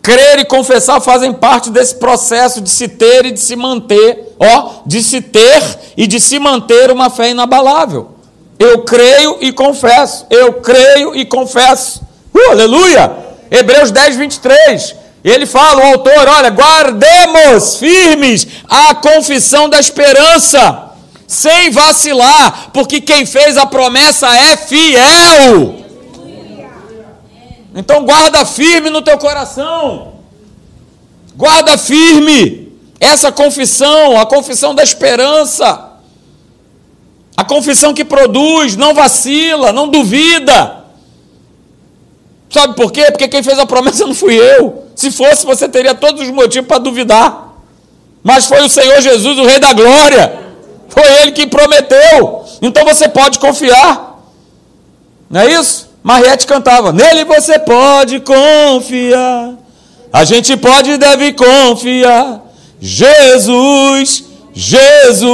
[0.02, 4.82] Crer e confessar fazem parte desse processo de se ter e de se manter, ó,
[4.86, 5.62] de se ter
[5.96, 8.12] e de se manter uma fé inabalável.
[8.58, 12.02] Eu creio e confesso, eu creio e confesso.
[12.34, 13.12] Uh, aleluia!
[13.50, 14.94] Hebreus 10, 23.
[15.24, 20.88] Ele fala, o autor, olha, guardemos firmes a confissão da esperança
[21.26, 25.87] sem vacilar, porque quem fez a promessa é fiel.
[27.78, 30.14] Então guarda firme no teu coração.
[31.36, 35.92] Guarda firme essa confissão, a confissão da esperança.
[37.36, 40.86] A confissão que produz, não vacila, não duvida.
[42.50, 43.12] Sabe por quê?
[43.12, 44.88] Porque quem fez a promessa não fui eu.
[44.96, 47.60] Se fosse, você teria todos os motivos para duvidar.
[48.24, 50.36] Mas foi o Senhor Jesus, o Rei da Glória.
[50.88, 52.44] Foi ele que prometeu.
[52.60, 54.20] Então você pode confiar.
[55.30, 55.87] Não é isso?
[56.02, 59.54] Mariette cantava: Nele você pode confiar.
[60.12, 62.42] A gente pode e deve confiar.
[62.80, 65.28] Jesus, Jesus,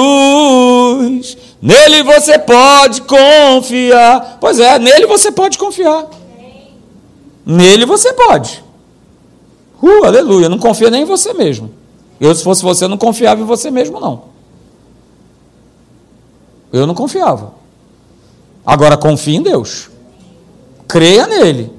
[1.65, 4.37] Nele você pode confiar.
[4.39, 6.07] Pois é, nele você pode confiar.
[7.47, 8.63] Nele você pode.
[9.83, 10.51] Uh, aleluia.
[10.51, 11.71] Não confia nem em você mesmo.
[12.21, 14.25] Eu, se fosse você, não confiava em você mesmo, não.
[16.71, 17.55] Eu não confiava.
[18.67, 19.89] Agora confie em Deus.
[20.95, 21.73] Creia nele.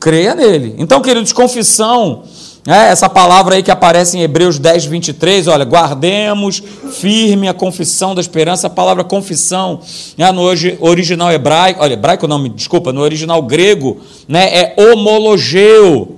[0.00, 0.74] Creia nele.
[0.78, 2.22] Então, queridos, confissão,
[2.66, 6.62] é, essa palavra aí que aparece em Hebreus 10, 23, olha, guardemos
[6.92, 8.68] firme a confissão da esperança.
[8.68, 9.80] A palavra confissão,
[10.16, 10.40] né, no
[10.80, 16.16] original hebraico, olha, hebraico não, me desculpa, no original grego, né, é homologeu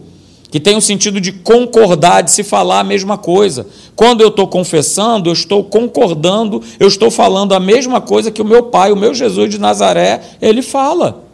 [0.52, 3.66] que tem o sentido de concordar, de se falar a mesma coisa.
[3.96, 8.44] Quando eu estou confessando, eu estou concordando, eu estou falando a mesma coisa que o
[8.44, 11.26] meu pai, o meu Jesus de Nazaré, ele fala.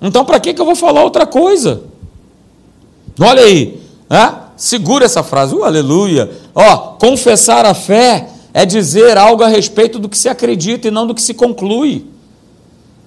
[0.00, 1.82] Então, para que, que eu vou falar outra coisa?
[3.18, 4.34] Olha aí, né?
[4.56, 6.30] segura essa frase, uh, aleluia.
[6.54, 11.06] Ó, confessar a fé é dizer algo a respeito do que se acredita e não
[11.06, 12.06] do que se conclui.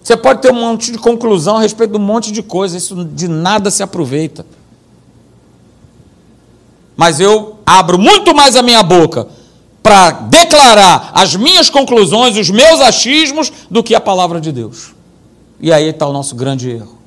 [0.02, 3.04] Você pode ter um monte de conclusão a respeito de um monte de coisa, isso
[3.04, 4.46] de nada se aproveita
[6.98, 9.28] mas eu abro muito mais a minha boca
[9.84, 14.97] para declarar as minhas conclusões, os meus achismos, do que a palavra de Deus.
[15.60, 16.98] E aí está o nosso grande erro.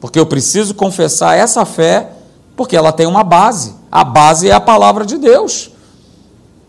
[0.00, 2.12] Porque eu preciso confessar essa fé,
[2.56, 3.74] porque ela tem uma base.
[3.90, 5.70] A base é a palavra de Deus.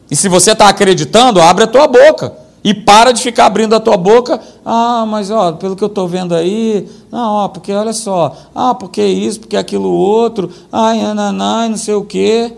[0.09, 2.33] E se você está acreditando, abre a tua boca.
[2.63, 4.39] E para de ficar abrindo a tua boca.
[4.65, 8.75] Ah, mas ó, pelo que eu estou vendo aí, não, ó, porque olha só, ah,
[8.75, 12.53] porque isso, porque aquilo outro, ai, ananai, não sei o quê.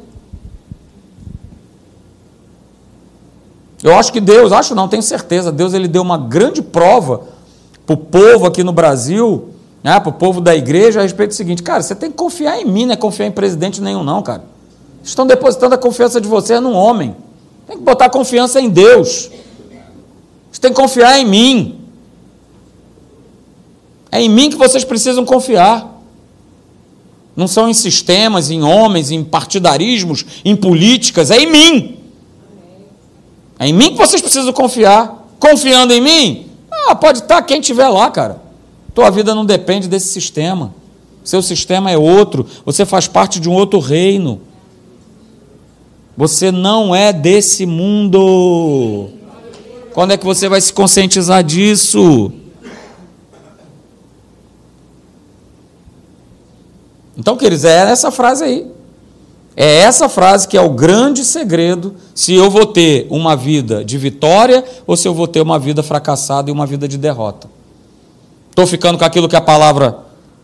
[3.81, 7.32] Eu acho que Deus, acho não, tenho certeza, Deus ele deu uma grande prova
[7.85, 9.49] para o povo aqui no Brasil,
[9.83, 12.59] né, para o povo da igreja, a respeito do seguinte, cara, você tem que confiar
[12.59, 14.45] em mim, não é confiar em presidente nenhum, não, cara.
[15.03, 17.15] Estão depositando a confiança de você num homem.
[17.67, 19.29] Tem que botar confiança em Deus.
[20.49, 21.79] Você tem que confiar em mim.
[24.09, 25.91] É em mim que vocês precisam confiar.
[27.35, 31.97] Não são em sistemas, em homens, em partidarismos, em políticas, é em mim.
[33.59, 35.27] É em mim que vocês precisam confiar.
[35.39, 36.52] Confiando em mim,
[36.89, 38.41] ah, pode estar quem estiver lá, cara.
[38.93, 40.73] Tua vida não depende desse sistema.
[41.23, 42.45] Seu sistema é outro.
[42.65, 44.41] Você faz parte de um outro reino.
[46.15, 49.09] Você não é desse mundo.
[49.93, 52.31] Quando é que você vai se conscientizar disso?
[57.17, 58.71] Então, queridos, é essa frase aí.
[59.55, 63.97] É essa frase que é o grande segredo se eu vou ter uma vida de
[63.97, 67.47] vitória ou se eu vou ter uma vida fracassada e uma vida de derrota.
[68.49, 69.97] Estou ficando com aquilo que a palavra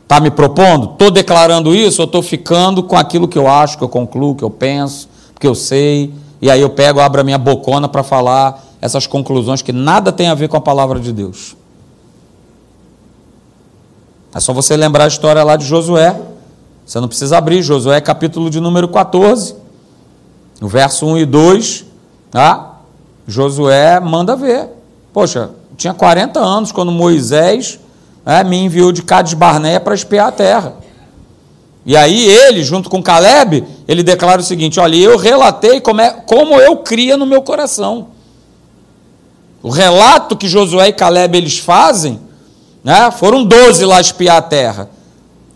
[0.04, 0.94] está me propondo?
[0.94, 4.44] Estou declarando isso ou estou ficando com aquilo que eu acho, que eu concluo, que
[4.44, 8.64] eu penso, que eu sei, e aí eu pego, abro a minha bocona para falar
[8.82, 11.56] essas conclusões que nada tem a ver com a palavra de Deus.
[14.34, 16.20] É só você lembrar a história lá de Josué.
[16.90, 19.54] Você não precisa abrir, Josué capítulo de número 14,
[20.60, 21.86] no verso 1 e 2,
[22.32, 22.80] tá?
[23.28, 24.70] Josué manda ver.
[25.14, 27.80] Poxa, tinha 40 anos quando Moisés
[28.26, 30.78] né, me enviou de Cades Barneia para espiar a terra.
[31.86, 36.10] E aí ele, junto com Caleb, ele declara o seguinte: olha, eu relatei como, é,
[36.10, 38.08] como eu cria no meu coração.
[39.62, 42.20] O relato que Josué e Caleb eles fazem,
[42.84, 44.90] né, foram 12 lá espiar a terra.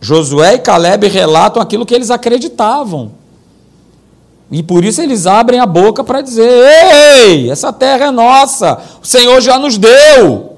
[0.03, 3.13] Josué e Caleb relatam aquilo que eles acreditavam.
[4.51, 9.07] E por isso eles abrem a boca para dizer: Ei, essa terra é nossa, o
[9.07, 10.57] Senhor já nos deu.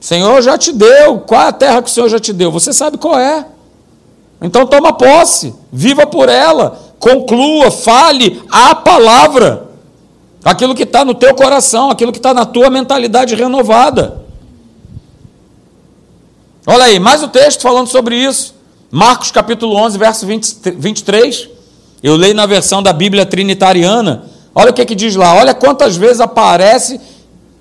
[0.00, 1.18] O Senhor já te deu.
[1.18, 2.52] Qual é a terra que o Senhor já te deu?
[2.52, 3.44] Você sabe qual é.
[4.40, 9.68] Então toma posse, viva por ela, conclua, fale a palavra
[10.44, 14.19] aquilo que está no teu coração, aquilo que está na tua mentalidade renovada.
[16.72, 18.54] Olha aí, mais o um texto falando sobre isso.
[18.92, 21.48] Marcos capítulo 11, verso 20, 23.
[22.00, 24.26] Eu leio na versão da Bíblia Trinitariana.
[24.54, 25.34] Olha o que, que diz lá.
[25.34, 27.00] Olha quantas vezes aparece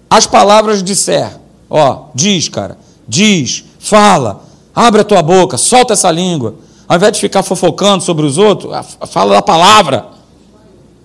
[0.07, 1.27] as palavras de ser.
[1.67, 2.77] Ó, diz, cara.
[3.07, 4.43] Diz, fala,
[4.75, 6.53] abre a tua boca, solta essa língua.
[6.87, 8.71] Ao invés de ficar fofocando sobre os outros,
[9.09, 10.05] fala da palavra.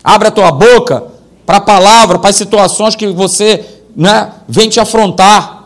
[0.05, 1.05] Abre a tua boca
[1.47, 3.65] para a palavra, para as situações que você
[3.97, 5.64] né, vem te afrontar.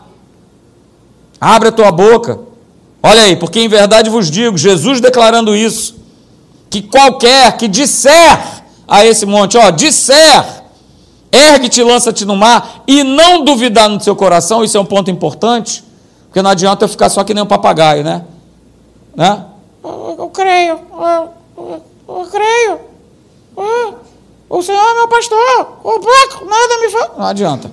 [1.39, 2.39] Abre a tua boca.
[3.01, 5.95] Olha aí, porque em verdade vos digo, Jesus declarando isso,
[6.69, 10.63] que qualquer que disser a esse monte, ó, disser,
[11.31, 15.83] ergue-te, lança-te no mar, e não duvidar no seu coração, isso é um ponto importante,
[16.25, 18.25] porque não adianta eu ficar só que nem um papagaio, né?
[19.15, 19.45] né?
[19.83, 22.79] Eu, eu creio, eu, eu, eu creio.
[24.49, 27.11] O Senhor é meu pastor, o buraco nada me faz.
[27.17, 27.71] Não adianta.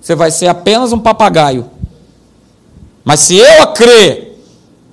[0.00, 1.70] Você vai ser apenas um papagaio.
[3.04, 4.38] Mas se eu crer,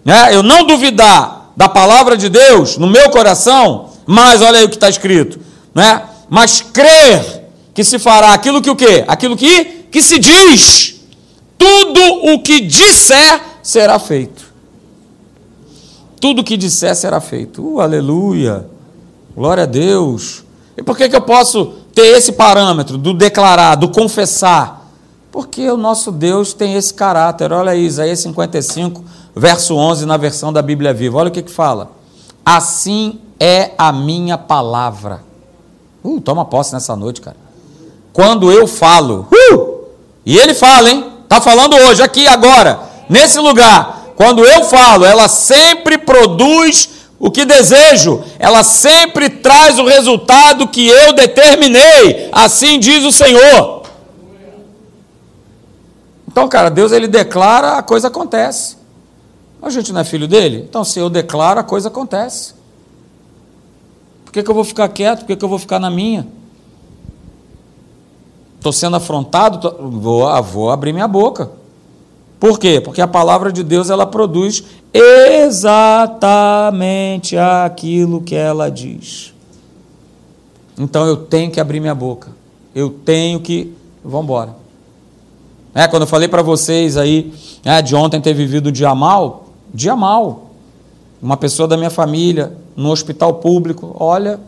[0.03, 4.69] né, eu não duvidar da palavra de Deus no meu coração, mas olha aí o
[4.69, 5.39] que está escrito,
[5.73, 6.03] né?
[6.29, 9.03] Mas crer que se fará aquilo que o quê?
[9.07, 10.95] Aquilo que, que se diz.
[11.57, 12.01] Tudo
[12.33, 14.45] o que disser será feito.
[16.19, 17.63] Tudo o que disser será feito.
[17.63, 18.65] Uh, aleluia.
[19.35, 20.43] Glória a Deus.
[20.75, 24.76] E por que, que eu posso ter esse parâmetro do declarar, do confessar?
[25.31, 27.51] Porque o nosso Deus tem esse caráter.
[27.51, 29.03] Olha aí, Isaías 55,
[29.35, 31.17] verso 11, na versão da Bíblia Viva.
[31.17, 31.91] Olha o que, que fala.
[32.45, 35.23] Assim é a minha palavra.
[36.03, 37.37] Uh, toma posse nessa noite, cara.
[38.13, 39.85] Quando eu falo, uh,
[40.25, 41.05] e ele fala, hein?
[41.23, 44.13] Está falando hoje, aqui, agora, nesse lugar.
[44.15, 50.87] Quando eu falo, ela sempre produz o que desejo, ela sempre traz o resultado que
[50.87, 53.76] eu determinei, assim diz o Senhor.
[56.37, 58.77] Então, cara, Deus ele declara, a coisa acontece.
[59.59, 60.67] A gente não é filho dele?
[60.69, 62.53] Então, se eu declaro, a coisa acontece.
[64.23, 65.21] Por que, que eu vou ficar quieto?
[65.21, 66.27] Por que, que eu vou ficar na minha?
[68.55, 69.57] Estou sendo afrontado?
[69.57, 69.89] Tô...
[69.89, 71.49] Vou, ah, vou abrir minha boca.
[72.39, 72.79] Por quê?
[72.79, 74.63] Porque a palavra de Deus ela produz
[74.93, 75.75] exatamente
[77.35, 79.33] aquilo que ela diz.
[80.77, 82.29] Então eu tenho que abrir minha boca.
[82.75, 83.75] Eu tenho que.
[84.03, 84.66] Vamos embora.
[85.77, 87.31] É, quando eu falei para vocês aí
[87.63, 90.49] é, de ontem ter vivido o dia mal, dia mal.
[91.21, 94.39] Uma pessoa da minha família no hospital público, olha.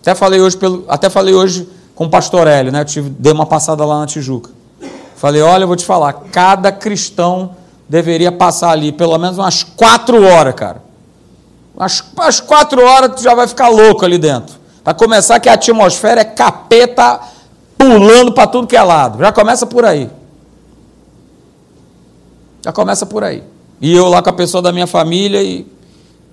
[0.00, 2.82] Até falei hoje, pelo, até falei hoje com o pastor Hélio, né?
[2.82, 4.50] Eu tive, dei uma passada lá na Tijuca.
[5.16, 7.56] Falei, olha, eu vou te falar, cada cristão
[7.88, 10.84] deveria passar ali pelo menos umas quatro horas, cara.
[11.76, 14.54] Umas, umas quatro horas tu já vai ficar louco ali dentro.
[14.84, 17.34] Para começar que a atmosfera é capeta
[17.76, 19.18] pulando para tudo que é lado.
[19.18, 20.10] Já começa por aí.
[22.64, 23.42] Já começa por aí.
[23.80, 25.66] E eu lá com a pessoa da minha família e,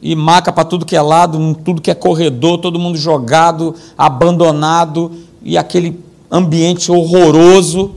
[0.01, 5.11] e maca para tudo que é lado, tudo que é corredor, todo mundo jogado, abandonado
[5.41, 7.91] e aquele ambiente horroroso.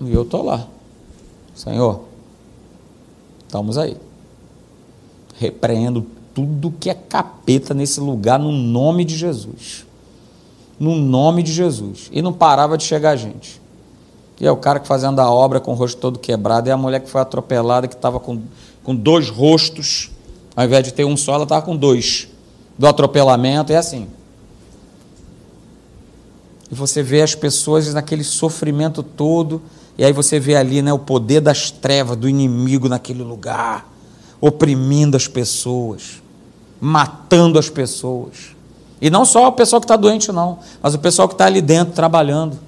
[0.00, 0.66] E eu estou lá.
[1.54, 2.02] Senhor,
[3.46, 3.96] estamos aí.
[5.36, 9.87] Repreendo tudo que é capeta nesse lugar no nome de Jesus.
[10.78, 12.08] No nome de Jesus.
[12.12, 13.60] E não parava de chegar gente.
[14.40, 16.76] E é o cara que fazendo a obra com o rosto todo quebrado, e a
[16.76, 18.40] mulher que foi atropelada, que estava com,
[18.84, 20.10] com dois rostos,
[20.54, 22.28] ao invés de ter um só, ela estava com dois.
[22.78, 24.06] Do atropelamento, é assim.
[26.70, 29.60] E você vê as pessoas naquele sofrimento todo,
[29.96, 33.90] e aí você vê ali né, o poder das trevas, do inimigo naquele lugar,
[34.40, 36.22] oprimindo as pessoas,
[36.80, 38.56] matando as pessoas.
[39.00, 41.60] E não só o pessoal que está doente, não, mas o pessoal que está ali
[41.60, 42.58] dentro trabalhando.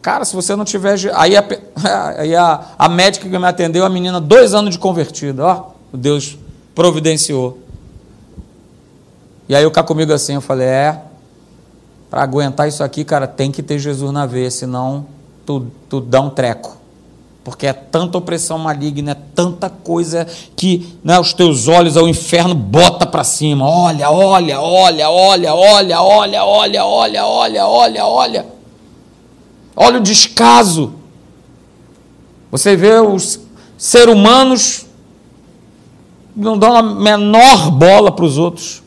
[0.00, 0.96] Cara, se você não tiver.
[1.14, 1.44] Aí a,
[2.18, 5.44] aí a, a médica que me atendeu, a menina, dois anos de convertida.
[5.44, 6.36] Ó, Deus
[6.74, 7.58] providenciou.
[9.48, 11.02] E aí o cá comigo assim, eu falei, é,
[12.10, 15.06] para aguentar isso aqui, cara, tem que ter Jesus na veia, senão
[15.44, 16.76] tu, tu dá um treco.
[17.44, 22.54] Porque é tanta opressão maligna, é tanta coisa que né, os teus olhos ao inferno
[22.54, 23.68] bota para cima.
[23.68, 28.46] Olha, olha, olha, olha, olha, olha, olha, olha, olha, olha, olha.
[29.74, 30.92] Olha o descaso.
[32.50, 33.40] Você vê os
[33.76, 34.86] seres humanos
[36.34, 38.82] não dão a menor bola para os outros.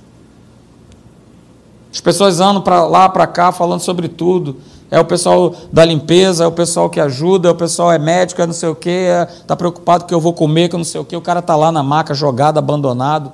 [1.91, 4.57] As pessoas andam para lá, para cá, falando sobre tudo.
[4.89, 8.41] É o pessoal da limpeza, é o pessoal que ajuda, é o pessoal é médico,
[8.41, 9.07] é não sei o quê,
[9.41, 11.15] está é, preocupado que eu vou comer, que eu não sei o quê.
[11.15, 13.31] O cara está lá na maca, jogado, abandonado.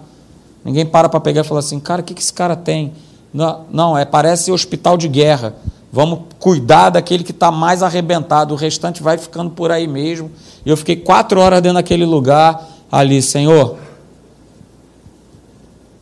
[0.64, 2.94] Ninguém para para pegar e falar assim, cara, o que, que esse cara tem?
[3.34, 5.56] Não, não, é, parece hospital de guerra.
[5.92, 8.54] Vamos cuidar daquele que está mais arrebentado.
[8.54, 10.32] O restante vai ficando por aí mesmo.
[10.66, 13.78] E eu fiquei quatro horas dentro daquele lugar ali, Senhor.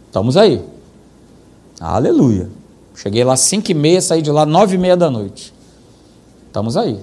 [0.07, 0.63] Estamos aí.
[1.79, 2.58] Aleluia.
[3.01, 5.53] Cheguei lá cinco e meia, saí de lá nove e meia da noite.
[6.47, 6.99] Estamos aí.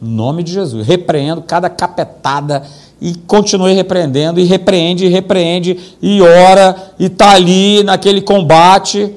[0.00, 0.86] Em nome de Jesus.
[0.86, 2.64] Repreendo cada capetada
[3.00, 9.12] e continuei repreendendo, e repreende, e repreende, e ora, e está ali naquele combate,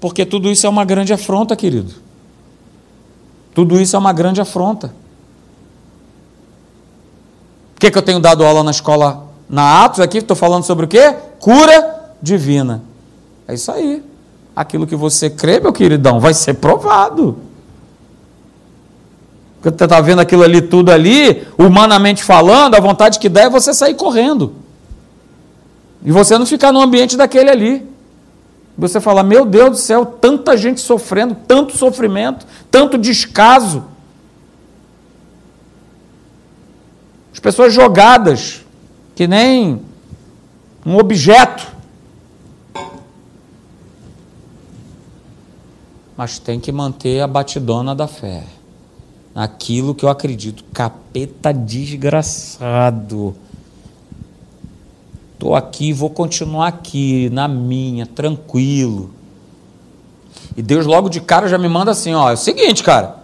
[0.00, 1.92] porque tudo isso é uma grande afronta, querido.
[3.52, 4.94] Tudo isso é uma grande afronta.
[7.74, 10.18] Por que, que eu tenho dado aula na escola, na Atos aqui?
[10.18, 11.12] Estou falando sobre o quê?
[11.40, 12.84] Cura divina.
[13.48, 14.15] É isso aí
[14.56, 17.36] aquilo que você crê, meu queridão, vai ser provado.
[19.60, 23.50] Porque você está vendo aquilo ali, tudo ali, humanamente falando, a vontade que dá é
[23.50, 24.54] você sair correndo.
[26.02, 27.86] E você não ficar no ambiente daquele ali.
[28.78, 33.84] Você fala, meu Deus do céu, tanta gente sofrendo, tanto sofrimento, tanto descaso.
[37.32, 38.64] As pessoas jogadas,
[39.14, 39.82] que nem
[40.84, 41.75] um objeto.
[46.16, 48.44] Mas tem que manter a batidona da fé.
[49.34, 50.64] Naquilo que eu acredito.
[50.72, 53.36] Capeta desgraçado.
[55.34, 59.14] Estou aqui, vou continuar aqui, na minha, tranquilo.
[60.56, 63.16] E Deus logo de cara já me manda assim, ó, é o seguinte, cara.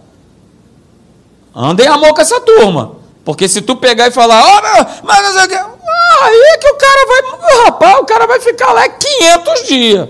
[1.55, 2.97] Anda em amor com essa turma.
[3.25, 7.07] Porque se tu pegar e falar, ó, oh, mas que, aí é que o cara
[7.07, 10.09] vai, rapaz, o cara vai ficar lá 500 dias.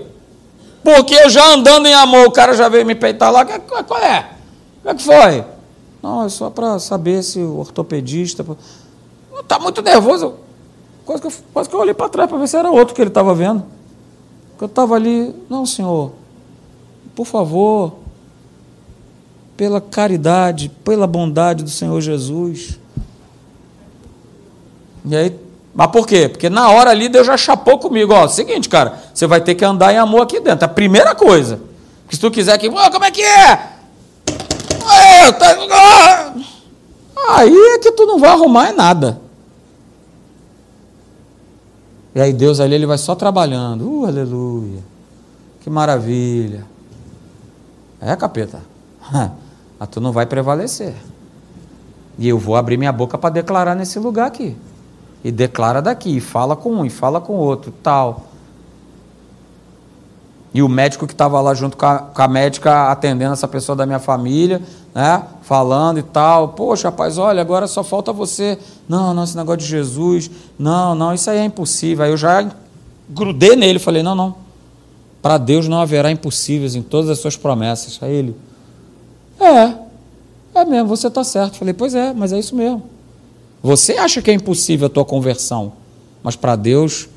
[0.84, 4.28] Porque eu já andando em amor, o cara já veio me peitar lá, qual é?
[4.82, 5.44] Como é que foi?
[6.02, 8.44] Não, é só para saber se o ortopedista.
[9.48, 10.34] Tá muito nervoso.
[11.06, 13.00] Quase que eu, quase que eu olhei para trás para ver se era outro que
[13.00, 13.64] ele estava vendo.
[14.60, 16.12] Eu estava ali, não, senhor,
[17.14, 17.94] por favor,
[19.56, 22.78] pela caridade, pela bondade do Senhor Jesus.
[25.04, 25.38] E aí,
[25.74, 26.28] mas por quê?
[26.28, 29.64] Porque na hora ali Deus já chapou comigo, ó, seguinte, cara, você vai ter que
[29.64, 31.60] andar em amor aqui dentro, a primeira coisa.
[32.02, 33.74] Porque se tu quiser que, oh, como é que é?
[37.28, 39.20] Aí é que tu não vai arrumar nada.
[42.14, 43.90] E aí Deus ali ele vai só trabalhando.
[43.90, 44.82] Uh, aleluia.
[45.60, 46.64] Que maravilha.
[48.00, 48.60] É, capeta.
[49.78, 50.94] Mas tu não vai prevalecer.
[52.16, 54.56] E eu vou abrir minha boca para declarar nesse lugar aqui.
[55.24, 58.26] E declara daqui, e fala com um, e fala com outro, tal.
[60.54, 63.74] E o médico que estava lá junto com a, com a, médica atendendo essa pessoa
[63.74, 64.62] da minha família,
[64.94, 65.20] né?
[65.42, 66.50] Falando e tal.
[66.50, 68.56] Poxa, rapaz, olha, agora só falta você.
[68.88, 70.30] Não, não, esse negócio de Jesus.
[70.56, 72.04] Não, não, isso aí é impossível.
[72.04, 72.48] Aí eu já
[73.08, 74.36] grudei nele, falei, não, não.
[75.20, 77.98] Para Deus não haverá impossíveis em todas as suas promessas.
[78.00, 78.36] Aí ele,
[79.40, 79.74] é,
[80.54, 81.56] é mesmo, você está certo.
[81.56, 82.93] Falei, pois é, mas é isso mesmo.
[83.64, 85.72] Você acha que é impossível a tua conversão,
[86.22, 87.08] mas para Deus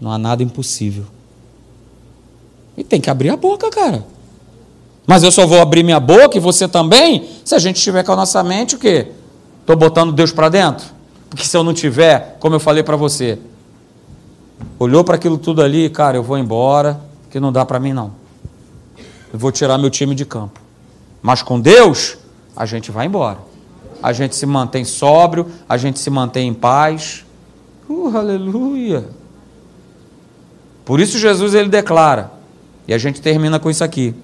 [0.00, 1.04] não há nada impossível.
[2.78, 4.02] E tem que abrir a boca, cara.
[5.06, 8.12] Mas eu só vou abrir minha boca e você também, se a gente estiver com
[8.12, 9.08] a nossa mente, o quê?
[9.60, 10.86] Estou botando Deus para dentro?
[11.28, 13.38] Porque se eu não tiver, como eu falei para você,
[14.78, 16.98] olhou para aquilo tudo ali, cara, eu vou embora,
[17.30, 18.12] que não dá para mim não.
[19.30, 20.58] Eu vou tirar meu time de campo.
[21.20, 22.16] Mas com Deus,
[22.56, 23.55] a gente vai embora.
[24.06, 27.26] A gente se mantém sóbrio, a gente se mantém em paz.
[27.88, 29.08] Uh, aleluia!
[30.84, 32.30] Por isso Jesus ele declara:
[32.86, 34.14] e a gente termina com isso aqui.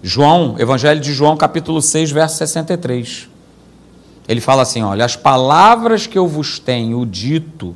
[0.00, 3.28] João, Evangelho de João, capítulo 6, verso 63.
[4.28, 7.74] Ele fala assim: olha, as palavras que eu vos tenho dito,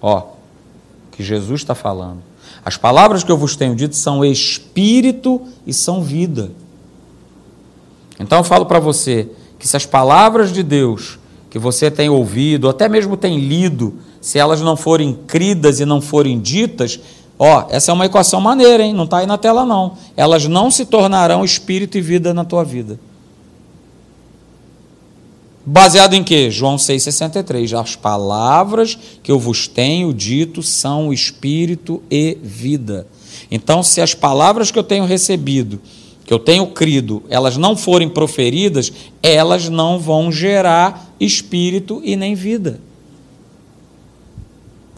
[0.00, 0.28] ó,
[1.10, 2.22] que Jesus está falando.
[2.64, 6.52] As palavras que eu vos tenho dito são espírito e são vida.
[8.18, 9.28] Então eu falo para você
[9.62, 14.40] que se as palavras de Deus que você tem ouvido, até mesmo tem lido, se
[14.40, 16.98] elas não forem cridas e não forem ditas,
[17.38, 18.92] Ó, essa é uma equação maneira, hein?
[18.92, 19.96] Não está aí na tela, não.
[20.16, 23.00] Elas não se tornarão espírito e vida na tua vida.
[25.66, 26.52] Baseado em quê?
[26.52, 27.80] João 6,63.
[27.80, 33.08] As palavras que eu vos tenho dito são espírito e vida.
[33.50, 35.80] Então, se as palavras que eu tenho recebido,
[36.32, 38.90] que eu tenho crido, elas não forem proferidas,
[39.22, 42.80] elas não vão gerar espírito e nem vida.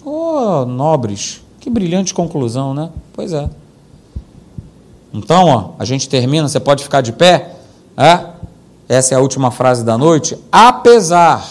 [0.04, 2.88] Oh, nobres, que brilhante conclusão, né?
[3.12, 3.50] Pois é.
[5.12, 7.56] Então, ó, a gente termina, você pode ficar de pé,
[7.96, 8.26] é?
[8.88, 10.38] Essa é a última frase da noite.
[10.52, 11.44] Apesar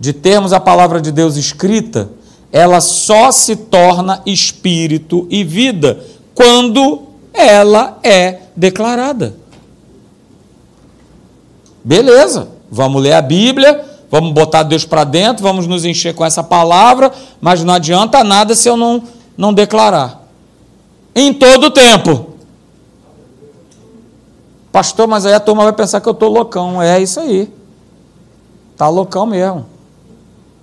[0.00, 2.08] de termos a palavra de Deus escrita,
[2.50, 6.02] ela só se torna espírito e vida
[6.34, 9.34] quando ela é declarada.
[11.84, 16.42] Beleza, vamos ler a Bíblia, vamos botar Deus para dentro, vamos nos encher com essa
[16.42, 17.10] palavra,
[17.40, 19.02] mas não adianta nada se eu não
[19.36, 20.22] não declarar.
[21.14, 22.32] Em todo o tempo.
[24.70, 26.80] Pastor, mas aí a turma vai pensar que eu estou loucão.
[26.80, 27.52] É isso aí.
[28.76, 29.66] Tá loucão mesmo.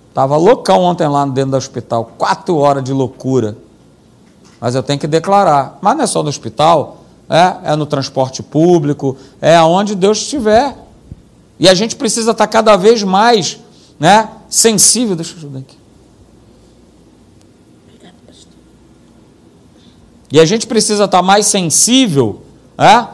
[0.08, 2.10] Estava loucão ontem lá dentro do hospital.
[2.18, 3.56] Quatro horas de loucura.
[4.60, 5.78] Mas eu tenho que declarar.
[5.80, 10.76] Mas não é só no hospital, é, é no transporte público, é aonde Deus estiver.
[11.58, 13.58] E a gente precisa estar cada vez mais
[13.98, 15.16] né, sensível.
[15.16, 15.80] Deixa eu ajudar aqui.
[20.32, 22.42] E a gente precisa estar mais sensível
[22.78, 23.04] é,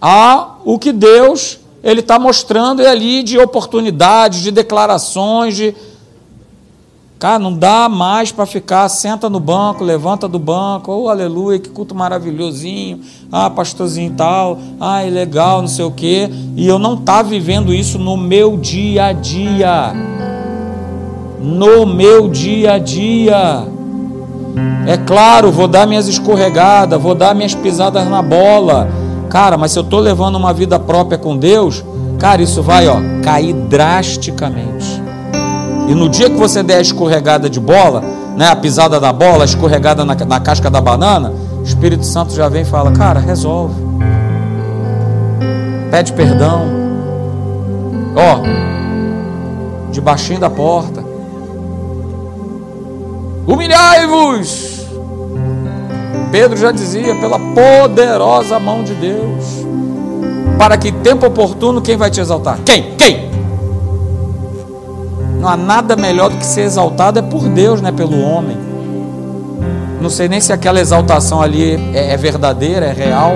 [0.00, 5.74] a o que Deus ele está mostrando ali de oportunidades, de declarações, de
[7.18, 11.70] Cara, não dá mais para ficar, senta no banco, levanta do banco, oh aleluia, que
[11.70, 13.00] culto maravilhosinho,
[13.32, 17.72] ah, pastorzinho tal, ah, é legal, não sei o quê, e eu não tá vivendo
[17.72, 19.94] isso no meu dia a dia.
[21.40, 23.64] No meu dia a dia.
[24.86, 28.88] É claro, vou dar minhas escorregadas, vou dar minhas pisadas na bola.
[29.30, 31.82] Cara, mas se eu estou levando uma vida própria com Deus,
[32.18, 34.93] cara, isso vai ó, cair drasticamente.
[35.86, 38.02] E no dia que você der a escorregada de bola,
[38.36, 42.34] né, a pisada da bola, a escorregada na, na casca da banana, o Espírito Santo
[42.34, 43.74] já vem e fala: Cara, resolve.
[45.90, 46.66] Pede perdão.
[48.16, 51.04] Ó, debaixinho da porta.
[53.46, 54.86] Humilhai-vos.
[56.32, 59.44] Pedro já dizia: pela poderosa mão de Deus.
[60.58, 62.58] Para que tempo oportuno, quem vai te exaltar?
[62.64, 62.94] Quem?
[62.96, 63.33] Quem?
[65.44, 68.56] Não há nada melhor do que ser exaltado é por Deus, não é pelo homem.
[70.00, 73.34] Não sei nem se aquela exaltação ali é, é verdadeira, é real.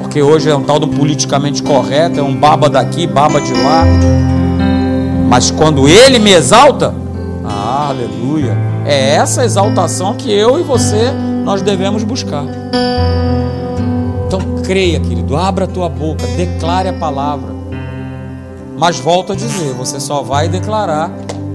[0.00, 3.84] Porque hoje é um tal do politicamente correto, é um baba daqui, baba de lá.
[5.28, 6.94] Mas quando ele me exalta,
[7.44, 8.56] ah, aleluia.
[8.86, 11.12] É essa exaltação que eu e você
[11.44, 12.46] nós devemos buscar.
[14.26, 17.59] Então creia, querido, abra a tua boca, declare a palavra.
[18.80, 21.10] Mas volto a dizer, você só vai declarar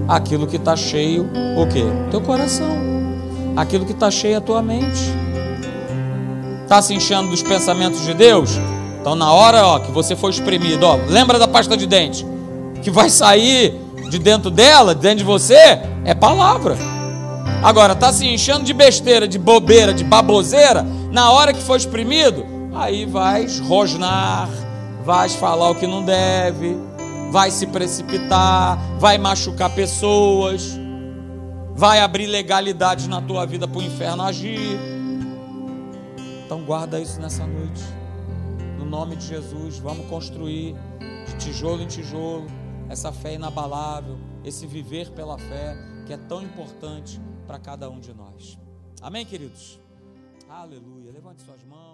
[0.06, 1.82] aquilo que está cheio, o quê?
[2.08, 2.70] Teu coração.
[3.56, 5.12] Aquilo que está cheio é a tua mente.
[6.62, 8.50] Está se enchendo dos pensamentos de Deus?
[9.00, 12.24] Então na hora ó, que você for espremido, ó, lembra da pasta de dente?
[12.80, 13.74] Que vai sair
[14.08, 16.76] de dentro dela, de dentro de você, é palavra.
[17.60, 22.46] Agora, está se enchendo de besteira, de bobeira, de baboseira, na hora que for exprimido,
[22.72, 24.48] aí vais rosnar,
[25.04, 26.76] vais falar o que não deve,
[27.30, 30.76] vai se precipitar, vai machucar pessoas,
[31.74, 34.78] vai abrir legalidade na tua vida para o inferno agir.
[36.44, 37.82] Então guarda isso nessa noite.
[38.78, 40.74] No nome de Jesus, vamos construir
[41.26, 42.46] de tijolo em tijolo
[42.88, 48.14] essa fé inabalável, esse viver pela fé que é tão importante para cada um de
[48.14, 48.58] nós.
[49.02, 49.80] Amém, queridos?
[50.48, 51.10] Aleluia.
[51.12, 51.85] Levante suas mãos.